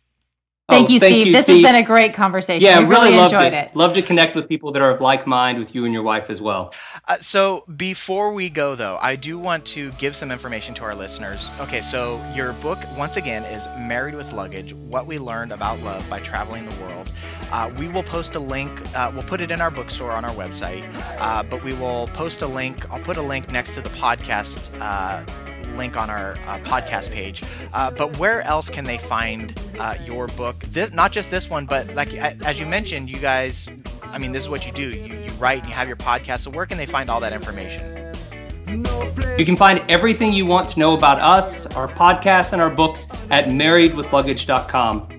Thank 0.69 0.89
oh, 0.89 0.93
you, 0.93 0.99
thank 0.99 1.11
Steve. 1.11 1.27
You, 1.27 1.33
this 1.33 1.45
Steve. 1.45 1.63
has 1.63 1.71
been 1.71 1.81
a 1.81 1.85
great 1.85 2.13
conversation. 2.13 2.65
Yeah, 2.65 2.77
I 2.77 2.81
really, 2.81 3.11
really 3.11 3.23
enjoyed 3.23 3.53
it. 3.53 3.71
it. 3.71 3.75
Love 3.75 3.93
to 3.95 4.01
connect 4.01 4.35
with 4.35 4.47
people 4.47 4.71
that 4.73 4.81
are 4.81 4.91
of 4.91 5.01
like 5.01 5.25
mind 5.25 5.57
with 5.57 5.73
you 5.73 5.85
and 5.85 5.93
your 5.93 6.03
wife 6.03 6.29
as 6.29 6.41
well. 6.41 6.73
Uh, 7.07 7.17
so 7.17 7.63
before 7.75 8.33
we 8.33 8.49
go, 8.49 8.75
though, 8.75 8.97
I 9.01 9.15
do 9.15 9.39
want 9.39 9.65
to 9.67 9.91
give 9.93 10.15
some 10.15 10.31
information 10.31 10.75
to 10.75 10.83
our 10.83 10.95
listeners. 10.95 11.49
Okay, 11.59 11.81
so 11.81 12.23
your 12.35 12.53
book, 12.53 12.77
once 12.97 13.17
again, 13.17 13.43
is 13.45 13.67
Married 13.79 14.15
with 14.15 14.31
Luggage 14.31 14.73
What 14.73 15.07
We 15.07 15.17
Learned 15.17 15.51
About 15.51 15.79
Love 15.81 16.07
by 16.09 16.19
Traveling 16.19 16.65
the 16.69 16.75
World. 16.83 17.11
Uh, 17.51 17.71
we 17.77 17.87
will 17.87 18.03
post 18.03 18.35
a 18.35 18.39
link, 18.39 18.71
uh, 18.95 19.11
we'll 19.11 19.23
put 19.23 19.41
it 19.41 19.49
in 19.49 19.61
our 19.61 19.71
bookstore 19.71 20.11
on 20.11 20.23
our 20.23 20.35
website, 20.35 20.87
uh, 21.19 21.41
but 21.41 21.63
we 21.63 21.73
will 21.73 22.05
post 22.07 22.43
a 22.43 22.47
link. 22.47 22.89
I'll 22.91 23.01
put 23.01 23.17
a 23.17 23.21
link 23.21 23.51
next 23.51 23.73
to 23.73 23.81
the 23.81 23.89
podcast 23.89 24.69
uh, 24.79 25.23
link 25.75 25.97
on 25.97 26.09
our 26.09 26.33
uh, 26.47 26.59
podcast 26.59 27.11
page. 27.11 27.43
Uh, 27.73 27.91
but 27.91 28.17
where 28.17 28.41
else 28.41 28.69
can 28.69 28.85
they 28.85 28.97
find 28.97 29.59
uh, 29.79 29.95
your 30.03 30.27
book? 30.27 30.55
This, 30.71 30.93
not 30.93 31.11
just 31.11 31.31
this 31.31 31.49
one, 31.49 31.65
but 31.65 31.93
like 31.95 32.13
as 32.13 32.59
you 32.59 32.65
mentioned, 32.65 33.09
you 33.09 33.19
guys. 33.19 33.69
I 34.03 34.17
mean, 34.17 34.31
this 34.31 34.43
is 34.43 34.49
what 34.49 34.65
you 34.65 34.71
do. 34.71 34.89
You, 34.89 35.13
you 35.15 35.31
write 35.33 35.59
and 35.59 35.69
you 35.69 35.75
have 35.75 35.87
your 35.87 35.97
podcast. 35.97 36.39
So 36.39 36.51
where 36.51 36.65
can 36.65 36.77
they 36.77 36.87
find 36.87 37.09
all 37.09 37.19
that 37.19 37.33
information? 37.33 37.99
You 39.37 39.45
can 39.45 39.55
find 39.55 39.83
everything 39.89 40.33
you 40.33 40.45
want 40.45 40.69
to 40.69 40.79
know 40.79 40.95
about 40.95 41.19
us, 41.19 41.65
our 41.75 41.87
podcasts, 41.87 42.53
and 42.53 42.61
our 42.61 42.69
books 42.69 43.07
at 43.29 43.45
marriedwithluggage.com. 43.45 45.18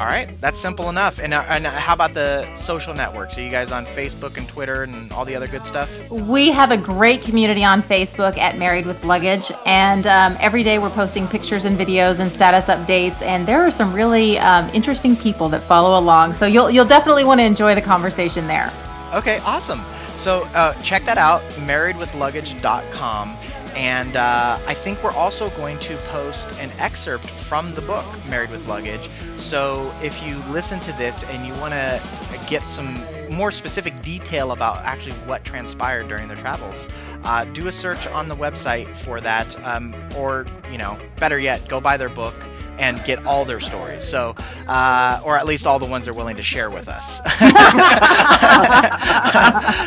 All 0.00 0.06
right, 0.06 0.26
that's 0.38 0.58
simple 0.58 0.88
enough. 0.88 1.18
And, 1.18 1.34
uh, 1.34 1.44
and 1.46 1.66
how 1.66 1.92
about 1.92 2.14
the 2.14 2.48
social 2.54 2.94
networks? 2.94 3.36
Are 3.36 3.42
you 3.42 3.50
guys 3.50 3.70
on 3.70 3.84
Facebook 3.84 4.38
and 4.38 4.48
Twitter 4.48 4.82
and 4.82 5.12
all 5.12 5.26
the 5.26 5.36
other 5.36 5.46
good 5.46 5.66
stuff? 5.66 6.10
We 6.10 6.50
have 6.52 6.70
a 6.70 6.78
great 6.78 7.20
community 7.20 7.62
on 7.64 7.82
Facebook 7.82 8.38
at 8.38 8.56
Married 8.56 8.86
with 8.86 9.04
Luggage, 9.04 9.52
and 9.66 10.06
um, 10.06 10.38
every 10.40 10.62
day 10.62 10.78
we're 10.78 10.88
posting 10.88 11.28
pictures 11.28 11.66
and 11.66 11.78
videos 11.78 12.18
and 12.18 12.32
status 12.32 12.68
updates. 12.68 13.20
And 13.20 13.46
there 13.46 13.60
are 13.62 13.70
some 13.70 13.92
really 13.92 14.38
um, 14.38 14.70
interesting 14.70 15.16
people 15.16 15.50
that 15.50 15.62
follow 15.64 16.00
along, 16.00 16.32
so 16.32 16.46
you'll 16.46 16.70
you'll 16.70 16.86
definitely 16.86 17.24
want 17.24 17.40
to 17.40 17.44
enjoy 17.44 17.74
the 17.74 17.82
conversation 17.82 18.46
there. 18.46 18.72
Okay, 19.12 19.38
awesome. 19.44 19.82
So 20.16 20.48
uh, 20.54 20.72
check 20.80 21.04
that 21.04 21.18
out, 21.18 21.42
marriedwithluggage.com. 21.66 23.36
And 23.76 24.16
uh, 24.16 24.58
I 24.66 24.74
think 24.74 25.02
we're 25.02 25.12
also 25.12 25.50
going 25.50 25.78
to 25.80 25.96
post 26.08 26.50
an 26.60 26.70
excerpt 26.78 27.24
from 27.24 27.74
the 27.74 27.80
book, 27.82 28.04
Married 28.28 28.50
with 28.50 28.66
Luggage. 28.68 29.08
So 29.36 29.92
if 30.02 30.22
you 30.26 30.36
listen 30.50 30.80
to 30.80 30.92
this 30.98 31.22
and 31.30 31.46
you 31.46 31.52
want 31.60 31.72
to 31.72 32.00
get 32.48 32.68
some 32.68 33.02
more 33.30 33.50
specific 33.50 34.00
detail 34.02 34.52
about 34.52 34.78
actually 34.78 35.14
what 35.26 35.44
transpired 35.44 36.08
during 36.08 36.28
their 36.28 36.36
travels, 36.36 36.88
uh, 37.24 37.44
do 37.46 37.68
a 37.68 37.72
search 37.72 38.06
on 38.08 38.28
the 38.28 38.36
website 38.36 38.94
for 38.96 39.20
that. 39.20 39.56
Um, 39.64 39.94
or, 40.16 40.46
you 40.70 40.78
know, 40.78 40.98
better 41.16 41.38
yet, 41.38 41.66
go 41.68 41.80
buy 41.80 41.96
their 41.96 42.08
book 42.08 42.34
and 42.80 43.02
get 43.04 43.24
all 43.26 43.44
their 43.44 43.60
stories. 43.60 44.02
So, 44.02 44.34
uh, 44.66 45.20
or 45.24 45.36
at 45.36 45.46
least 45.46 45.66
all 45.66 45.78
the 45.78 45.86
ones 45.86 46.06
they're 46.06 46.14
willing 46.14 46.36
to 46.36 46.42
share 46.42 46.70
with 46.70 46.88
us. 46.88 47.18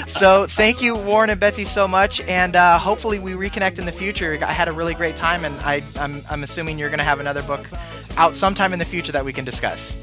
so, 0.11 0.45
thank 0.47 0.81
you, 0.81 0.95
Warren 0.95 1.29
and 1.29 1.39
Betsy, 1.39 1.65
so 1.65 1.87
much, 1.87 2.21
and 2.21 2.55
uh, 2.55 2.77
hopefully 2.77 3.19
we 3.19 3.33
reconnect 3.33 3.79
in 3.79 3.85
the 3.85 3.91
future. 3.91 4.37
I 4.41 4.53
had 4.53 4.67
a 4.67 4.71
really 4.71 4.93
great 4.93 5.15
time, 5.15 5.43
and 5.43 5.55
I, 5.61 5.81
I'm, 5.99 6.23
I'm 6.29 6.43
assuming 6.43 6.77
you're 6.79 6.89
going 6.89 6.99
to 6.99 7.03
have 7.03 7.19
another 7.19 7.43
book 7.43 7.67
out 8.15 8.35
sometime 8.35 8.71
in 8.73 8.79
the 8.79 8.85
future 8.85 9.11
that 9.11 9.25
we 9.25 9.33
can 9.33 9.43
discuss. 9.43 9.97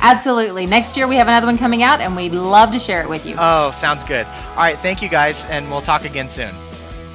Absolutely. 0.00 0.66
Next 0.66 0.96
year 0.96 1.08
we 1.08 1.16
have 1.16 1.26
another 1.26 1.46
one 1.46 1.58
coming 1.58 1.82
out, 1.82 2.00
and 2.00 2.14
we'd 2.14 2.32
love 2.32 2.72
to 2.72 2.78
share 2.78 3.02
it 3.02 3.08
with 3.08 3.26
you. 3.26 3.34
Oh, 3.38 3.70
sounds 3.72 4.04
good. 4.04 4.26
All 4.26 4.56
right, 4.56 4.78
thank 4.78 5.02
you 5.02 5.08
guys, 5.08 5.44
and 5.46 5.68
we'll 5.70 5.80
talk 5.80 6.04
again 6.04 6.28
soon. 6.28 6.52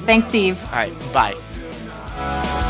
Thanks, 0.05 0.27
Steve. 0.27 0.61
All 0.65 0.71
right, 0.71 1.13
bye. 1.13 2.69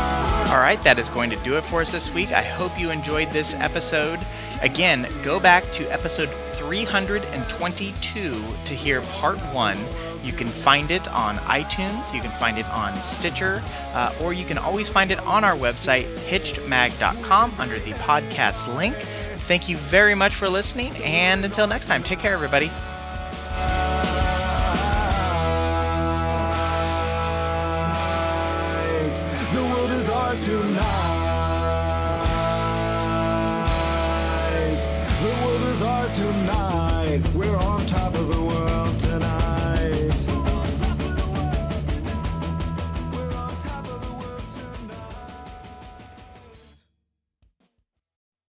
All 0.54 0.60
right, 0.60 0.80
that 0.84 1.00
is 1.00 1.10
going 1.10 1.30
to 1.30 1.36
do 1.38 1.56
it 1.56 1.64
for 1.64 1.80
us 1.80 1.90
this 1.90 2.14
week. 2.14 2.30
I 2.30 2.42
hope 2.42 2.78
you 2.78 2.90
enjoyed 2.90 3.28
this 3.32 3.54
episode. 3.54 4.20
Again, 4.62 5.08
go 5.24 5.40
back 5.40 5.68
to 5.72 5.92
episode 5.92 6.28
322 6.28 8.44
to 8.64 8.72
hear 8.72 9.00
part 9.00 9.38
one. 9.52 9.76
You 10.22 10.32
can 10.32 10.46
find 10.46 10.92
it 10.92 11.08
on 11.08 11.38
iTunes, 11.38 12.14
you 12.14 12.20
can 12.20 12.30
find 12.30 12.56
it 12.56 12.66
on 12.66 12.94
Stitcher, 13.02 13.64
uh, 13.94 14.14
or 14.22 14.32
you 14.32 14.44
can 14.44 14.56
always 14.56 14.88
find 14.88 15.10
it 15.10 15.18
on 15.26 15.42
our 15.42 15.56
website, 15.56 16.04
hitchedmag.com, 16.18 17.54
under 17.58 17.80
the 17.80 17.90
podcast 17.94 18.72
link. 18.76 18.94
Thank 18.94 19.68
you 19.68 19.76
very 19.76 20.14
much 20.14 20.36
for 20.36 20.48
listening, 20.48 20.94
and 20.98 21.44
until 21.44 21.66
next 21.66 21.88
time, 21.88 22.04
take 22.04 22.20
care, 22.20 22.32
everybody. 22.32 22.70